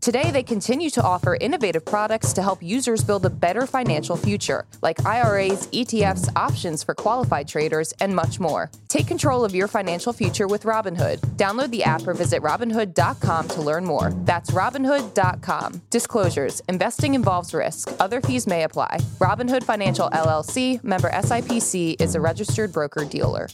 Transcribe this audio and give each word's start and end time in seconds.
Today, 0.00 0.30
they 0.30 0.44
continue 0.44 0.90
to 0.90 1.02
offer 1.02 1.36
innovative 1.40 1.84
products 1.84 2.32
to 2.34 2.40
help 2.40 2.62
users 2.62 3.02
build 3.02 3.26
a 3.26 3.30
better 3.30 3.66
financial 3.66 4.16
future, 4.16 4.64
like 4.80 5.04
IRAs, 5.04 5.66
ETFs, 5.68 6.28
options 6.36 6.84
for 6.84 6.94
qualified 6.94 7.48
traders, 7.48 7.92
and 8.00 8.14
much 8.14 8.38
more. 8.38 8.70
Take 8.88 9.08
control 9.08 9.44
of 9.44 9.56
your 9.56 9.66
financial 9.66 10.12
future 10.12 10.46
with 10.46 10.62
Robinhood. 10.62 11.18
Download 11.36 11.70
the 11.70 11.82
app 11.82 12.06
or 12.06 12.14
visit 12.14 12.42
Robinhood.com 12.42 13.48
to 13.48 13.60
learn 13.60 13.84
more. 13.84 14.12
That's 14.24 14.52
Robinhood.com. 14.52 15.82
Disclosures 15.90 16.62
Investing 16.68 17.14
involves 17.14 17.52
risk, 17.52 17.90
other 17.98 18.20
fees 18.20 18.46
may 18.46 18.62
apply. 18.62 18.98
Robinhood 19.18 19.64
Financial 19.64 20.08
LLC, 20.10 20.82
member 20.84 21.10
SIPC, 21.10 22.00
is 22.00 22.14
a 22.14 22.20
registered 22.20 22.72
broker 22.72 23.04
dealer. 23.04 23.48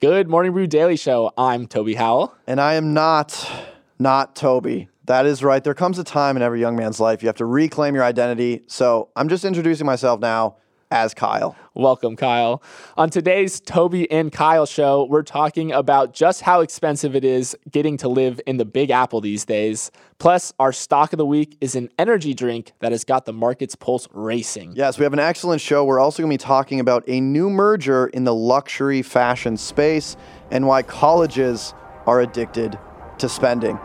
Good 0.00 0.28
Morning 0.28 0.52
Brew 0.52 0.66
Daily 0.66 0.96
Show. 0.96 1.32
I'm 1.38 1.66
Toby 1.66 1.94
Howell. 1.94 2.34
And 2.46 2.60
I 2.60 2.74
am 2.74 2.92
not, 2.92 3.50
not 3.98 4.36
Toby. 4.36 4.88
That 5.06 5.26
is 5.26 5.42
right. 5.42 5.62
There 5.64 5.74
comes 5.74 5.98
a 5.98 6.04
time 6.04 6.36
in 6.36 6.42
every 6.42 6.60
young 6.60 6.76
man's 6.76 7.00
life 7.00 7.22
you 7.22 7.28
have 7.28 7.36
to 7.36 7.44
reclaim 7.44 7.94
your 7.94 8.04
identity. 8.04 8.62
So 8.68 9.08
I'm 9.16 9.28
just 9.28 9.44
introducing 9.44 9.84
myself 9.84 10.20
now 10.20 10.56
as 10.92 11.12
Kyle. 11.12 11.56
Welcome, 11.74 12.16
Kyle. 12.16 12.62
On 12.96 13.10
today's 13.10 13.58
Toby 13.58 14.08
and 14.10 14.30
Kyle 14.30 14.66
show, 14.66 15.06
we're 15.10 15.22
talking 15.22 15.72
about 15.72 16.12
just 16.12 16.42
how 16.42 16.60
expensive 16.60 17.16
it 17.16 17.24
is 17.24 17.56
getting 17.70 17.96
to 17.96 18.08
live 18.08 18.40
in 18.46 18.58
the 18.58 18.64
Big 18.64 18.90
Apple 18.90 19.20
these 19.20 19.44
days. 19.44 19.90
Plus, 20.18 20.52
our 20.60 20.70
stock 20.70 21.12
of 21.12 21.16
the 21.16 21.26
week 21.26 21.56
is 21.60 21.74
an 21.74 21.88
energy 21.98 22.34
drink 22.34 22.72
that 22.80 22.92
has 22.92 23.04
got 23.04 23.24
the 23.24 23.32
market's 23.32 23.74
pulse 23.74 24.06
racing. 24.12 24.74
Yes, 24.76 24.98
we 24.98 25.04
have 25.04 25.14
an 25.14 25.18
excellent 25.18 25.62
show. 25.62 25.82
We're 25.84 25.98
also 25.98 26.22
going 26.22 26.30
to 26.30 26.34
be 26.34 26.46
talking 26.46 26.78
about 26.78 27.02
a 27.08 27.20
new 27.20 27.50
merger 27.50 28.06
in 28.08 28.24
the 28.24 28.34
luxury 28.34 29.02
fashion 29.02 29.56
space 29.56 30.16
and 30.50 30.66
why 30.66 30.82
colleges 30.82 31.74
are 32.06 32.20
addicted 32.20 32.78
to 33.18 33.28
spending. 33.28 33.78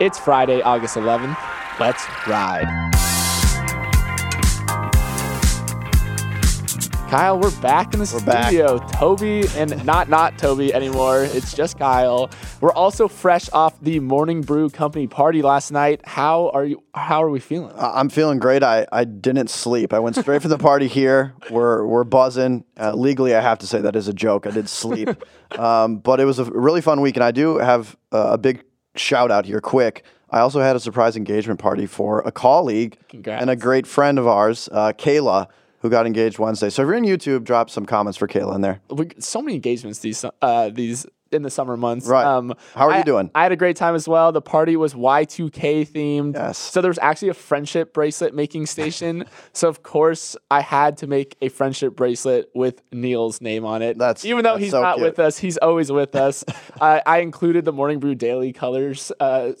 It's 0.00 0.18
Friday, 0.18 0.62
August 0.62 0.96
11th. 0.96 1.36
Let's 1.78 2.06
ride. 2.26 2.66
Kyle, 7.10 7.38
we're 7.38 7.50
back 7.60 7.92
in 7.92 8.00
the 8.00 8.10
We're 8.14 8.24
back. 8.24 8.46
studio. 8.46 8.78
Toby 8.92 9.44
and 9.56 9.84
not 9.84 10.08
not 10.08 10.38
Toby 10.38 10.72
anymore. 10.72 11.24
It's 11.24 11.52
just 11.52 11.76
Kyle. 11.76 12.30
We're 12.62 12.72
also 12.72 13.08
fresh 13.08 13.50
off 13.52 13.78
the 13.80 13.98
Morning 14.00 14.40
Brew 14.42 14.70
Company 14.70 15.06
party 15.06 15.42
last 15.42 15.70
night. 15.72 16.00
How 16.06 16.50
are 16.54 16.64
you? 16.64 16.82
How 16.94 17.22
are 17.22 17.28
we 17.28 17.40
feeling? 17.40 17.72
I'm 17.76 18.08
feeling 18.08 18.38
great. 18.38 18.62
I, 18.62 18.86
I 18.92 19.04
didn't 19.04 19.50
sleep. 19.50 19.92
I 19.92 19.98
went 19.98 20.16
straight 20.16 20.40
from 20.40 20.50
the 20.50 20.58
party 20.58 20.86
here. 20.86 21.34
We're, 21.50 21.84
we're 21.84 22.04
buzzing. 22.04 22.64
Uh, 22.78 22.94
legally, 22.94 23.34
I 23.34 23.40
have 23.40 23.58
to 23.58 23.66
say 23.66 23.80
that 23.80 23.96
is 23.96 24.06
a 24.08 24.14
joke. 24.14 24.46
I 24.46 24.50
did 24.50 24.68
sleep. 24.68 25.08
Um, 25.58 25.96
but 25.96 26.20
it 26.20 26.26
was 26.26 26.38
a 26.38 26.44
really 26.44 26.80
fun 26.80 27.00
week. 27.00 27.16
And 27.16 27.24
I 27.24 27.32
do 27.32 27.58
have 27.58 27.96
uh, 28.12 28.28
a 28.34 28.38
big 28.38 28.62
shout 28.96 29.30
out 29.30 29.46
here, 29.46 29.60
quick. 29.60 30.04
I 30.30 30.40
also 30.40 30.60
had 30.60 30.76
a 30.76 30.80
surprise 30.80 31.16
engagement 31.16 31.58
party 31.58 31.86
for 31.86 32.20
a 32.20 32.30
colleague 32.32 32.96
Congrats. 33.08 33.40
and 33.40 33.50
a 33.50 33.56
great 33.56 33.86
friend 33.86 34.18
of 34.18 34.26
ours, 34.26 34.68
uh, 34.70 34.92
Kayla, 34.96 35.48
who 35.80 35.90
got 35.90 36.06
engaged 36.06 36.38
Wednesday. 36.38 36.70
So 36.70 36.82
if 36.82 36.86
you're 36.86 36.94
in 36.94 37.04
YouTube, 37.04 37.44
drop 37.44 37.68
some 37.70 37.84
comments 37.84 38.16
for 38.16 38.28
Kayla 38.28 38.54
in 38.54 38.60
there. 38.60 38.80
we, 38.90 39.08
so 39.18 39.42
many 39.42 39.54
engagements 39.54 39.98
these 40.00 40.24
uh, 40.42 40.68
these 40.68 41.06
in 41.32 41.42
the 41.42 41.50
summer 41.50 41.76
months. 41.76 42.06
Right. 42.06 42.24
How 42.74 42.88
are 42.88 42.98
you 42.98 43.04
doing? 43.04 43.30
I 43.34 43.42
had 43.42 43.52
a 43.52 43.56
great 43.56 43.76
time 43.76 43.94
as 43.94 44.08
well. 44.08 44.32
The 44.32 44.42
party 44.42 44.76
was 44.76 44.94
Y2K 44.94 45.88
themed. 45.88 46.34
Yes. 46.34 46.58
So 46.58 46.80
there 46.80 46.90
was 46.90 46.98
actually 47.00 47.28
a 47.28 47.34
friendship 47.34 47.92
bracelet 47.94 48.34
making 48.34 48.66
station. 48.66 49.24
so 49.52 49.68
of 49.68 49.82
course 49.82 50.36
I 50.50 50.60
had 50.60 50.96
to 50.98 51.06
make 51.06 51.36
a 51.40 51.48
friendship 51.48 51.94
bracelet 51.96 52.50
with 52.54 52.82
Neil's 52.92 53.40
name 53.40 53.64
on 53.64 53.82
it. 53.82 53.98
That's- 53.98 54.24
even 54.24 54.44
though 54.44 54.52
that's 54.52 54.64
he's 54.64 54.70
so 54.72 54.82
not 54.82 54.96
cute. 54.96 55.06
with 55.06 55.18
us, 55.18 55.38
he's 55.38 55.56
always 55.58 55.90
with 55.92 56.14
us. 56.14 56.44
I, 56.80 57.02
I 57.06 57.18
included 57.18 57.64
the 57.64 57.72
Morning 57.72 57.98
Brew 58.00 58.14
Daily 58.14 58.52
colors 58.52 59.12
uh, 59.20 59.52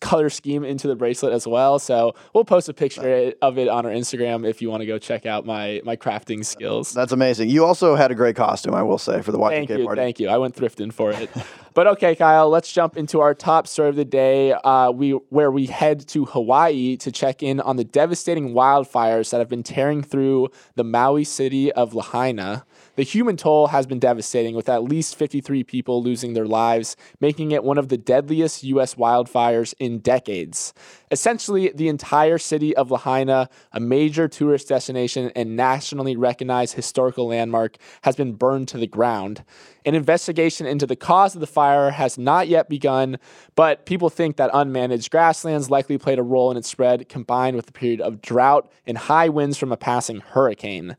color 0.00 0.30
scheme 0.30 0.64
into 0.64 0.88
the 0.88 0.96
bracelet 0.96 1.32
as 1.32 1.46
well. 1.46 1.78
So 1.78 2.14
we'll 2.34 2.44
post 2.44 2.68
a 2.68 2.74
picture 2.74 3.32
of 3.42 3.58
it 3.58 3.68
on 3.68 3.86
our 3.86 3.92
Instagram 3.92 4.48
if 4.48 4.62
you 4.62 4.70
want 4.70 4.82
to 4.82 4.86
go 4.86 4.98
check 4.98 5.26
out 5.26 5.44
my 5.46 5.80
my 5.84 5.96
crafting 5.96 6.44
skills. 6.44 6.92
That's 6.92 7.12
amazing. 7.12 7.48
You 7.48 7.64
also 7.64 7.94
had 7.94 8.10
a 8.10 8.14
great 8.14 8.36
costume, 8.36 8.74
I 8.74 8.82
will 8.82 8.98
say, 8.98 9.22
for 9.22 9.32
the 9.32 9.38
Y2K 9.38 9.50
Thank 9.50 9.70
you, 9.70 9.84
party. 9.84 10.00
thank 10.00 10.20
you. 10.20 10.28
I 10.28 10.38
went 10.38 10.54
thrifting 10.54 10.92
for 11.00 11.12
it. 11.12 11.30
but 11.74 11.86
okay, 11.86 12.14
Kyle, 12.14 12.48
let's 12.48 12.72
jump 12.72 12.96
into 12.96 13.20
our 13.20 13.34
top 13.34 13.66
story 13.66 13.88
of 13.88 13.96
the 13.96 14.04
day. 14.04 14.52
Uh, 14.52 14.90
we 14.90 15.10
where 15.10 15.50
we 15.50 15.66
head 15.66 16.06
to 16.08 16.24
Hawaii 16.24 16.96
to 16.96 17.12
check 17.12 17.42
in 17.42 17.60
on 17.60 17.76
the 17.76 17.84
devastating 17.84 18.52
wildfires 18.54 19.30
that 19.30 19.38
have 19.38 19.48
been 19.48 19.62
tearing 19.62 20.02
through 20.02 20.48
the 20.74 20.84
Maui 20.84 21.24
city 21.24 21.70
of 21.72 21.94
Lahaina. 21.94 22.64
The 22.96 23.04
human 23.04 23.36
toll 23.36 23.68
has 23.68 23.86
been 23.86 24.00
devastating, 24.00 24.54
with 24.54 24.68
at 24.68 24.82
least 24.82 25.16
53 25.16 25.64
people 25.64 26.02
losing 26.02 26.34
their 26.34 26.46
lives, 26.46 26.96
making 27.20 27.52
it 27.52 27.62
one 27.62 27.78
of 27.78 27.88
the 27.88 27.96
deadliest 27.96 28.64
U.S. 28.64 28.96
wildfires 28.96 29.72
in 29.78 30.00
decades. 30.00 30.74
Essentially, 31.10 31.72
the 31.74 31.88
entire 31.88 32.38
city 32.38 32.76
of 32.76 32.90
Lahaina, 32.90 33.48
a 33.72 33.80
major 33.80 34.28
tourist 34.28 34.68
destination 34.68 35.30
and 35.34 35.56
nationally 35.56 36.16
recognized 36.16 36.74
historical 36.74 37.28
landmark, 37.28 37.76
has 38.02 38.16
been 38.16 38.32
burned 38.32 38.68
to 38.68 38.78
the 38.78 38.86
ground. 38.86 39.44
An 39.86 39.94
investigation 39.94 40.66
into 40.66 40.86
the 40.86 40.96
cause 40.96 41.34
of 41.34 41.40
the 41.40 41.46
fire 41.46 41.59
has 41.90 42.18
not 42.18 42.48
yet 42.48 42.68
begun, 42.68 43.18
but 43.54 43.86
people 43.86 44.10
think 44.10 44.36
that 44.36 44.50
unmanaged 44.52 45.10
grasslands 45.10 45.70
likely 45.70 45.98
played 45.98 46.18
a 46.18 46.22
role 46.22 46.50
in 46.50 46.56
its 46.56 46.68
spread, 46.68 47.08
combined 47.08 47.56
with 47.56 47.68
a 47.68 47.72
period 47.72 48.00
of 48.00 48.22
drought 48.22 48.70
and 48.86 48.96
high 48.96 49.28
winds 49.28 49.56
from 49.56 49.72
a 49.72 49.76
passing 49.76 50.20
hurricane. 50.20 50.96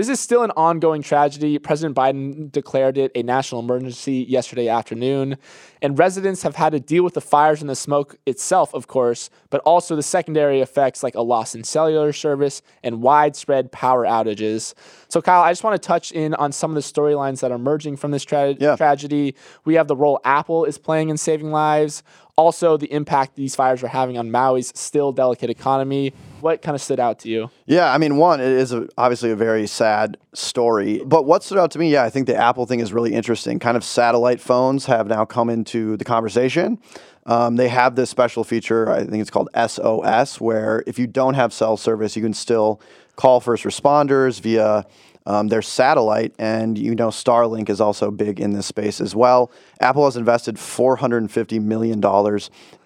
This 0.00 0.08
is 0.08 0.18
still 0.18 0.42
an 0.42 0.50
ongoing 0.52 1.02
tragedy. 1.02 1.58
President 1.58 1.94
Biden 1.94 2.50
declared 2.50 2.96
it 2.96 3.12
a 3.14 3.22
national 3.22 3.60
emergency 3.60 4.24
yesterday 4.26 4.66
afternoon, 4.66 5.36
and 5.82 5.98
residents 5.98 6.42
have 6.42 6.56
had 6.56 6.70
to 6.72 6.80
deal 6.80 7.04
with 7.04 7.12
the 7.12 7.20
fires 7.20 7.60
and 7.60 7.68
the 7.68 7.74
smoke 7.74 8.16
itself, 8.24 8.72
of 8.72 8.86
course, 8.86 9.28
but 9.50 9.60
also 9.66 9.94
the 9.94 10.02
secondary 10.02 10.62
effects 10.62 11.02
like 11.02 11.16
a 11.16 11.20
loss 11.20 11.54
in 11.54 11.64
cellular 11.64 12.14
service 12.14 12.62
and 12.82 13.02
widespread 13.02 13.72
power 13.72 14.06
outages. 14.06 14.72
So, 15.08 15.20
Kyle, 15.20 15.42
I 15.42 15.50
just 15.50 15.64
want 15.64 15.74
to 15.82 15.86
touch 15.86 16.12
in 16.12 16.32
on 16.32 16.50
some 16.50 16.70
of 16.70 16.76
the 16.76 16.80
storylines 16.80 17.40
that 17.40 17.52
are 17.52 17.56
emerging 17.56 17.98
from 17.98 18.10
this 18.10 18.24
tra- 18.24 18.56
Yeah. 18.58 18.76
tragedy. 18.76 19.34
We 19.66 19.74
have 19.74 19.86
the 19.86 19.96
role 19.96 20.18
Apple 20.24 20.64
is 20.64 20.78
playing 20.78 21.10
in 21.10 21.18
saving 21.18 21.50
lives. 21.50 22.02
Also, 22.40 22.78
the 22.78 22.90
impact 22.90 23.36
these 23.36 23.54
fires 23.54 23.82
are 23.84 23.88
having 23.88 24.16
on 24.16 24.30
Maui's 24.30 24.72
still 24.74 25.12
delicate 25.12 25.50
economy. 25.50 26.14
What 26.40 26.62
kind 26.62 26.74
of 26.74 26.80
stood 26.80 26.98
out 26.98 27.18
to 27.18 27.28
you? 27.28 27.50
Yeah, 27.66 27.92
I 27.92 27.98
mean, 27.98 28.16
one, 28.16 28.40
it 28.40 28.46
is 28.46 28.72
a, 28.72 28.88
obviously 28.96 29.30
a 29.30 29.36
very 29.36 29.66
sad 29.66 30.16
story. 30.32 31.02
But 31.04 31.26
what 31.26 31.42
stood 31.44 31.58
out 31.58 31.70
to 31.72 31.78
me, 31.78 31.92
yeah, 31.92 32.02
I 32.02 32.08
think 32.08 32.26
the 32.26 32.34
Apple 32.34 32.64
thing 32.64 32.80
is 32.80 32.94
really 32.94 33.12
interesting. 33.12 33.58
Kind 33.58 33.76
of 33.76 33.84
satellite 33.84 34.40
phones 34.40 34.86
have 34.86 35.06
now 35.06 35.26
come 35.26 35.50
into 35.50 35.98
the 35.98 36.04
conversation. 36.06 36.78
Um, 37.26 37.56
they 37.56 37.68
have 37.68 37.94
this 37.94 38.08
special 38.08 38.42
feature, 38.42 38.90
I 38.90 39.04
think 39.04 39.20
it's 39.20 39.30
called 39.30 39.50
SOS, 39.54 40.40
where 40.40 40.82
if 40.86 40.98
you 40.98 41.06
don't 41.06 41.34
have 41.34 41.52
cell 41.52 41.76
service, 41.76 42.16
you 42.16 42.22
can 42.22 42.32
still 42.32 42.80
call 43.16 43.38
first 43.38 43.64
responders 43.64 44.40
via 44.40 44.86
um, 45.26 45.48
their 45.48 45.62
satellite. 45.62 46.34
And 46.38 46.78
you 46.78 46.94
know, 46.94 47.08
Starlink 47.08 47.68
is 47.68 47.80
also 47.80 48.10
big 48.10 48.40
in 48.40 48.52
this 48.52 48.66
space 48.66 49.00
as 49.00 49.14
well. 49.14 49.50
Apple 49.80 50.04
has 50.04 50.16
invested 50.16 50.56
$450 50.56 51.62
million 51.62 52.02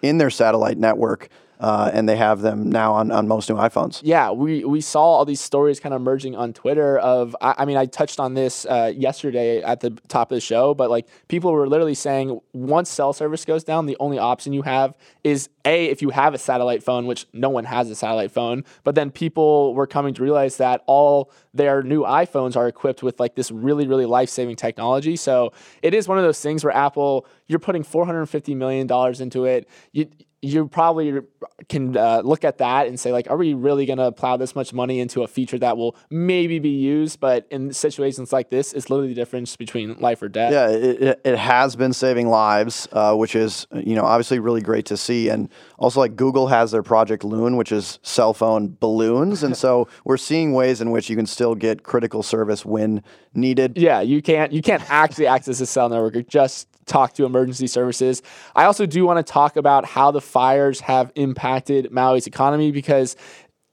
in 0.02 0.18
their 0.18 0.30
satellite 0.30 0.78
network. 0.78 1.28
Uh, 1.64 1.91
and 1.94 2.06
they 2.06 2.16
have 2.16 2.42
them 2.42 2.69
now 2.69 2.92
on, 2.92 3.10
on 3.10 3.26
most 3.26 3.48
new 3.48 3.56
iPhones. 3.56 4.02
Yeah, 4.04 4.30
we, 4.32 4.66
we 4.66 4.82
saw 4.82 5.02
all 5.02 5.25
these 5.25 5.41
stories 5.41 5.80
kind 5.80 5.94
of 5.94 6.00
emerging 6.02 6.36
on 6.36 6.52
Twitter. 6.52 6.98
Of 6.98 7.34
I, 7.41 7.54
I 7.60 7.64
mean, 7.64 7.78
I 7.78 7.86
touched 7.86 8.20
on 8.20 8.34
this 8.34 8.66
uh, 8.66 8.92
yesterday 8.94 9.62
at 9.62 9.80
the 9.80 9.88
top 10.08 10.30
of 10.30 10.36
the 10.36 10.42
show, 10.42 10.75
but 10.75 10.91
like 10.91 11.06
people 11.28 11.52
were 11.52 11.66
literally 11.66 11.94
saying 11.94 12.38
once 12.52 12.91
cell 12.91 13.14
service 13.14 13.47
goes 13.47 13.64
down, 13.64 13.86
the 13.86 13.97
only 13.98 14.19
option 14.19 14.52
you 14.52 14.60
have 14.60 14.94
is 15.22 15.48
a 15.64 15.86
if 15.86 16.02
you 16.02 16.10
have 16.10 16.34
a 16.34 16.38
satellite 16.38 16.82
phone, 16.82 17.06
which 17.06 17.26
no 17.32 17.48
one 17.48 17.64
has 17.64 17.88
a 17.88 17.94
satellite 17.94 18.31
phone. 18.31 18.64
But 18.82 18.94
then 18.94 19.10
people 19.10 19.72
were 19.72 19.86
coming 19.86 20.12
to 20.12 20.22
realize 20.22 20.58
that 20.58 20.82
all 20.86 21.32
their 21.54 21.82
new 21.82 22.02
iPhones 22.02 22.56
are 22.56 22.69
equipped 22.69 23.02
with 23.02 23.19
like 23.19 23.36
this 23.36 23.50
really 23.50 23.87
really 23.87 24.05
life 24.05 24.28
saving 24.28 24.56
technology. 24.56 25.16
So 25.16 25.55
it 25.81 25.94
is 25.94 26.08
one 26.08 26.19
of 26.19 26.25
those 26.25 26.43
things 26.43 26.62
where 26.62 26.76
Apple 26.76 27.26
you're 27.46 27.58
putting 27.58 27.84
450 27.84 28.55
million 28.55 28.87
dollars 28.87 29.22
into 29.22 29.46
it. 29.46 29.66
You 29.93 30.08
you 30.44 30.69
probably 30.69 31.20
can 31.69 31.96
uh, 31.96 32.20
look 32.25 32.44
at 32.44 32.58
that 32.58 32.87
and 32.87 32.99
say 32.99 33.12
like 33.12 33.31
are 33.31 33.37
we 33.37 33.55
really 33.55 33.87
going 33.87 33.99
to 33.99 34.12
plow 34.12 34.37
this 34.37 34.55
much 34.55 34.73
money 34.73 35.00
into 35.00 35.23
a 35.23 35.29
feature 35.29 35.58
that 35.58 35.76
will 35.76 35.96
maybe 36.11 36.58
be 36.58 36.70
used? 36.70 37.20
But 37.20 37.46
in 37.50 37.73
situations 37.73 38.32
like 38.32 38.50
this 38.50 38.73
it's 38.73 38.91
literally 38.91 39.08
the 39.08 39.14
difference 39.14 39.56
between 39.56 39.99
life 39.99 40.23
or 40.23 40.29
death. 40.29 40.52
Yeah, 40.52 40.69
it, 40.69 41.20
it, 41.25 41.38
has 41.38 41.76
been 41.76 41.93
saving 41.93 42.29
lives, 42.29 42.88
uh, 42.93 43.14
which 43.14 43.35
is 43.35 43.67
you 43.75 43.94
know 43.94 44.05
obviously 44.05 44.38
really 44.38 44.61
great 44.61 44.87
to 44.87 44.96
see, 44.96 45.29
and 45.29 45.49
also 45.79 46.00
like 46.00 46.17
Google 46.17 46.49
has 46.49 46.70
their 46.70 46.82
Project 46.82 47.25
Loon, 47.25 47.56
which 47.56 47.73
is 47.73 47.99
cell 48.02 48.35
phone 48.35 48.76
balloons, 48.81 49.43
and 49.43 49.56
so 49.64 49.88
we're 50.05 50.17
seeing 50.17 50.52
ways 50.52 50.81
in 50.81 50.90
which 50.90 51.08
you 51.11 51.17
can 51.17 51.26
still 51.26 51.55
get 51.55 51.82
critical 51.82 52.23
service 52.23 52.64
when 52.64 53.02
needed. 53.35 53.76
yeah 53.76 54.00
you 54.00 54.23
can't 54.23 54.52
you 54.52 54.62
can't 54.62 54.82
actually 54.90 55.26
access 55.26 55.61
a 55.61 55.67
cell 55.67 55.88
network. 55.88 56.17
Or 56.17 56.23
just 56.23 56.69
talk 56.86 57.12
to 57.14 57.25
emergency 57.25 57.66
services 57.66 58.22
i 58.54 58.64
also 58.64 58.86
do 58.86 59.04
want 59.04 59.25
to 59.25 59.32
talk 59.32 59.56
about 59.56 59.84
how 59.84 60.10
the 60.10 60.20
fires 60.20 60.81
have 60.81 61.12
impacted 61.14 61.90
maui's 61.90 62.26
economy 62.26 62.70
because 62.70 63.16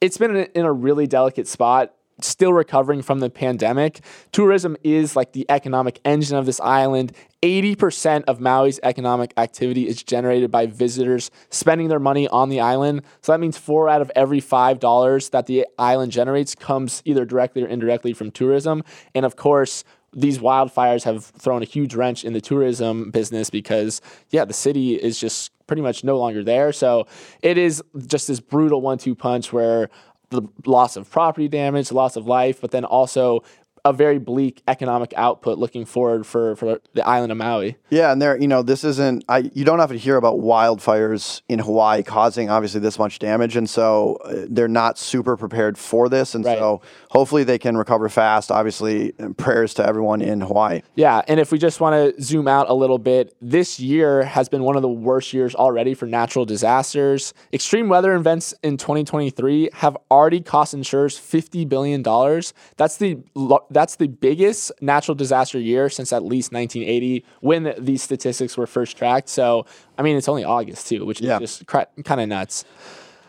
it's 0.01 0.17
been 0.17 0.35
in 0.35 0.65
a, 0.65 0.71
really 0.71 1.05
delicate 1.05 1.47
spot 1.47 1.93
still 2.23 2.53
recovering 2.53 3.01
from 3.01 3.19
the 3.19 3.29
pandemic. 3.29 4.01
Tourism 4.31 4.77
is 4.83 5.15
like 5.15 5.33
the 5.33 5.45
economic 5.49 5.99
engine 6.05 6.37
of 6.37 6.45
this 6.45 6.59
island. 6.59 7.13
80% 7.41 8.25
of 8.25 8.39
Maui's 8.39 8.79
economic 8.83 9.33
activity 9.37 9.87
is 9.87 10.03
generated 10.03 10.51
by 10.51 10.67
visitors 10.67 11.31
spending 11.49 11.87
their 11.87 11.99
money 11.99 12.27
on 12.27 12.49
the 12.49 12.59
island. 12.59 13.01
So 13.21 13.31
that 13.31 13.39
means 13.39 13.57
four 13.57 13.89
out 13.89 14.01
of 14.01 14.11
every 14.15 14.41
$5 14.41 15.31
that 15.31 15.47
the 15.47 15.65
island 15.79 16.11
generates 16.11 16.53
comes 16.53 17.01
either 17.05 17.25
directly 17.25 17.63
or 17.63 17.67
indirectly 17.67 18.13
from 18.13 18.31
tourism. 18.31 18.83
And 19.15 19.25
of 19.25 19.35
course, 19.35 19.83
these 20.13 20.39
wildfires 20.39 21.03
have 21.03 21.25
thrown 21.25 21.61
a 21.61 21.65
huge 21.65 21.95
wrench 21.95 22.25
in 22.25 22.33
the 22.33 22.41
tourism 22.41 23.11
business 23.11 23.49
because, 23.49 24.01
yeah, 24.29 24.45
the 24.45 24.53
city 24.53 24.95
is 24.95 25.19
just 25.19 25.51
pretty 25.67 25.81
much 25.81 26.03
no 26.03 26.17
longer 26.17 26.43
there. 26.43 26.73
So 26.73 27.07
it 27.41 27.57
is 27.57 27.81
just 28.07 28.27
this 28.27 28.39
brutal 28.39 28.81
one 28.81 28.97
two 28.97 29.15
punch 29.15 29.53
where 29.53 29.89
the 30.29 30.41
loss 30.65 30.95
of 30.95 31.09
property 31.09 31.47
damage, 31.47 31.91
loss 31.91 32.15
of 32.15 32.25
life, 32.25 32.59
but 32.61 32.71
then 32.71 32.85
also 32.85 33.43
a 33.83 33.91
very 33.93 34.19
bleak 34.19 34.61
economic 34.67 35.13
output 35.17 35.57
looking 35.57 35.85
forward 35.85 36.25
for, 36.25 36.55
for 36.55 36.79
the 36.93 37.07
island 37.07 37.31
of 37.31 37.37
Maui. 37.37 37.77
Yeah, 37.89 38.11
and 38.11 38.21
there, 38.21 38.37
you 38.39 38.47
know, 38.47 38.61
this 38.61 38.83
isn't. 38.83 39.23
I 39.27 39.49
you 39.53 39.65
don't 39.65 39.79
have 39.79 39.89
to 39.91 39.97
hear 39.97 40.17
about 40.17 40.37
wildfires 40.37 41.41
in 41.49 41.59
Hawaii 41.59 42.03
causing 42.03 42.49
obviously 42.49 42.79
this 42.79 42.97
much 42.99 43.19
damage, 43.19 43.55
and 43.55 43.69
so 43.69 44.15
uh, 44.25 44.45
they're 44.49 44.67
not 44.67 44.97
super 44.97 45.35
prepared 45.37 45.77
for 45.77 46.09
this, 46.09 46.35
and 46.35 46.45
Right. 46.45 46.57
so 46.57 46.81
hopefully 47.09 47.43
they 47.43 47.57
can 47.57 47.77
recover 47.77 48.09
fast. 48.09 48.51
Obviously, 48.51 49.11
prayers 49.37 49.73
to 49.75 49.85
everyone 49.85 50.21
in 50.21 50.41
Hawaii. 50.41 50.81
Yeah, 50.95 51.21
and 51.27 51.39
if 51.39 51.51
we 51.51 51.57
just 51.57 51.79
want 51.79 52.15
to 52.15 52.21
zoom 52.21 52.47
out 52.47 52.69
a 52.69 52.73
little 52.73 52.97
bit, 52.99 53.35
this 53.41 53.79
year 53.79 54.23
has 54.23 54.49
been 54.49 54.63
one 54.63 54.75
of 54.75 54.81
the 54.81 54.89
worst 54.89 55.33
years 55.33 55.55
already 55.55 55.93
for 55.93 56.05
natural 56.05 56.45
disasters. 56.45 57.33
Extreme 57.53 57.89
weather 57.89 58.13
events 58.13 58.53
in 58.63 58.77
2023 58.77 59.69
have 59.73 59.97
already 60.09 60.41
cost 60.41 60.73
insurers 60.73 61.17
50 61.17 61.65
billion 61.65 62.01
dollars. 62.01 62.53
That's 62.77 62.97
the 62.97 63.17
lo- 63.35 63.65
that's 63.71 63.95
the 63.95 64.07
biggest 64.07 64.71
natural 64.81 65.15
disaster 65.15 65.59
year 65.59 65.89
since 65.89 66.13
at 66.13 66.23
least 66.23 66.51
1980 66.51 67.25
when 67.39 67.73
these 67.77 68.03
statistics 68.03 68.57
were 68.57 68.67
first 68.67 68.97
tracked. 68.97 69.29
So, 69.29 69.65
I 69.97 70.01
mean, 70.01 70.17
it's 70.17 70.29
only 70.29 70.43
August 70.43 70.87
too, 70.87 71.05
which 71.05 71.21
is 71.21 71.27
just 71.39 71.65
cra- 71.65 71.87
kind 72.03 72.21
of 72.21 72.29
nuts. 72.29 72.65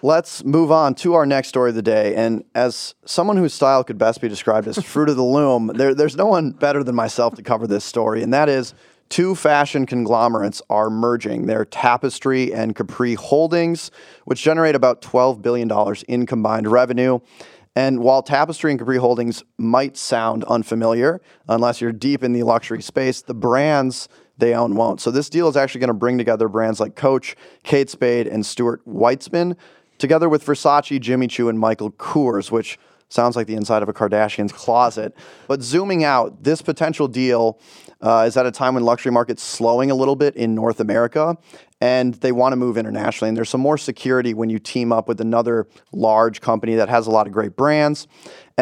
Let's 0.05 0.45
move 0.45 0.73
on 0.73 0.97
to 0.97 1.15
our 1.15 1.25
next 1.25 1.49
story 1.49 1.71
of 1.71 1.77
the 1.77 1.83
day. 1.83 2.17
And 2.17 2.45
as 2.57 2.97
someone 3.05 3.37
whose 3.37 3.55
style 3.55 3.85
could 3.85 3.99
best 3.99 4.21
be 4.21 4.29
described 4.29 4.67
as 4.67 4.77
fruit 4.83 5.09
of 5.09 5.15
the 5.15 5.23
loom, 5.23 5.71
there, 5.75 5.95
there's 5.95 6.17
no 6.17 6.27
one 6.27 6.51
better 6.51 6.83
than 6.83 6.97
myself 6.97 7.37
to 7.37 7.43
cover 7.43 7.69
this 7.69 7.85
story. 7.85 8.21
And 8.21 8.35
that 8.35 8.49
is 8.49 8.75
two 9.11 9.37
fashion 9.37 9.87
conglomerates 9.87 10.61
are 10.69 10.91
merging. 10.91 11.47
They're 11.47 11.67
Tapestry 11.67 12.53
and 12.53 12.75
Capri 12.75 13.15
Holdings, 13.15 13.93
which 14.25 14.43
generate 14.43 14.75
about 14.75 15.03
$12 15.03 15.41
billion 15.41 15.71
in 16.09 16.27
combined 16.27 16.67
revenue. 16.67 17.21
And 17.75 18.01
while 18.01 18.23
Tapestry 18.23 18.71
and 18.71 18.79
Capri 18.79 18.99
Holdings 18.99 19.43
might 19.57 19.97
sound 19.97 20.45
unfamiliar, 20.45 21.23
unless 21.49 21.81
you're 21.81 21.93
deep 21.93 22.23
in 22.23 22.33
the 22.33 22.43
luxury 22.43 22.83
space, 22.83 23.23
the 23.23 23.35
brands 23.35 24.09
they 24.37 24.55
own 24.55 24.75
won't. 24.75 25.01
So 25.01 25.11
this 25.11 25.31
deal 25.31 25.49
is 25.49 25.57
actually 25.57 25.81
going 25.81 25.89
to 25.89 25.95
bring 25.95 26.19
together 26.19 26.49
brands 26.49 26.81
like 26.81 26.97
Coach, 26.97 27.37
Kate 27.63 27.89
Spade, 27.89 28.27
and 28.27 28.45
Stuart 28.45 28.85
Weitzman, 28.87 29.57
together 29.99 30.29
with 30.29 30.45
Versace, 30.45 31.01
Jimmy 31.01 31.29
Choo, 31.29 31.49
and 31.49 31.59
Michael 31.59 31.93
Kors, 31.93 32.51
which 32.51 32.79
sounds 33.09 33.37
like 33.37 33.47
the 33.47 33.55
inside 33.55 33.83
of 33.83 33.89
a 33.89 33.93
Kardashian's 33.93 34.53
closet. 34.53 35.15
But 35.47 35.63
zooming 35.63 36.03
out, 36.03 36.43
this 36.43 36.63
potential 36.63 37.09
deal 37.09 37.61
uh, 38.01 38.25
is 38.27 38.37
at 38.37 38.47
a 38.47 38.51
time 38.51 38.75
when 38.75 38.85
luxury 38.85 39.13
market's 39.13 39.43
slowing 39.43 39.91
a 39.91 39.95
little 39.95 40.17
bit 40.17 40.35
in 40.35 40.55
North 40.55 40.81
America, 40.81 41.37
and 41.83 42.15
they 42.15 42.31
want 42.31 42.53
to 42.53 42.57
move 42.57 42.79
internationally. 42.79 43.29
And 43.29 43.37
there's 43.37 43.51
some 43.51 43.61
more 43.61 43.77
security 43.77 44.35
when 44.35 44.49
you 44.49 44.61
team 44.61 44.93
up 44.93 45.09
with 45.09 45.21
another 45.21 45.67
large 45.91 46.41
company 46.41 46.77
that 46.77 46.89
has 46.89 47.09
a 47.09 47.11
lot 47.11 47.27
of 47.27 47.33
great 47.33 47.57
brands. 47.57 48.07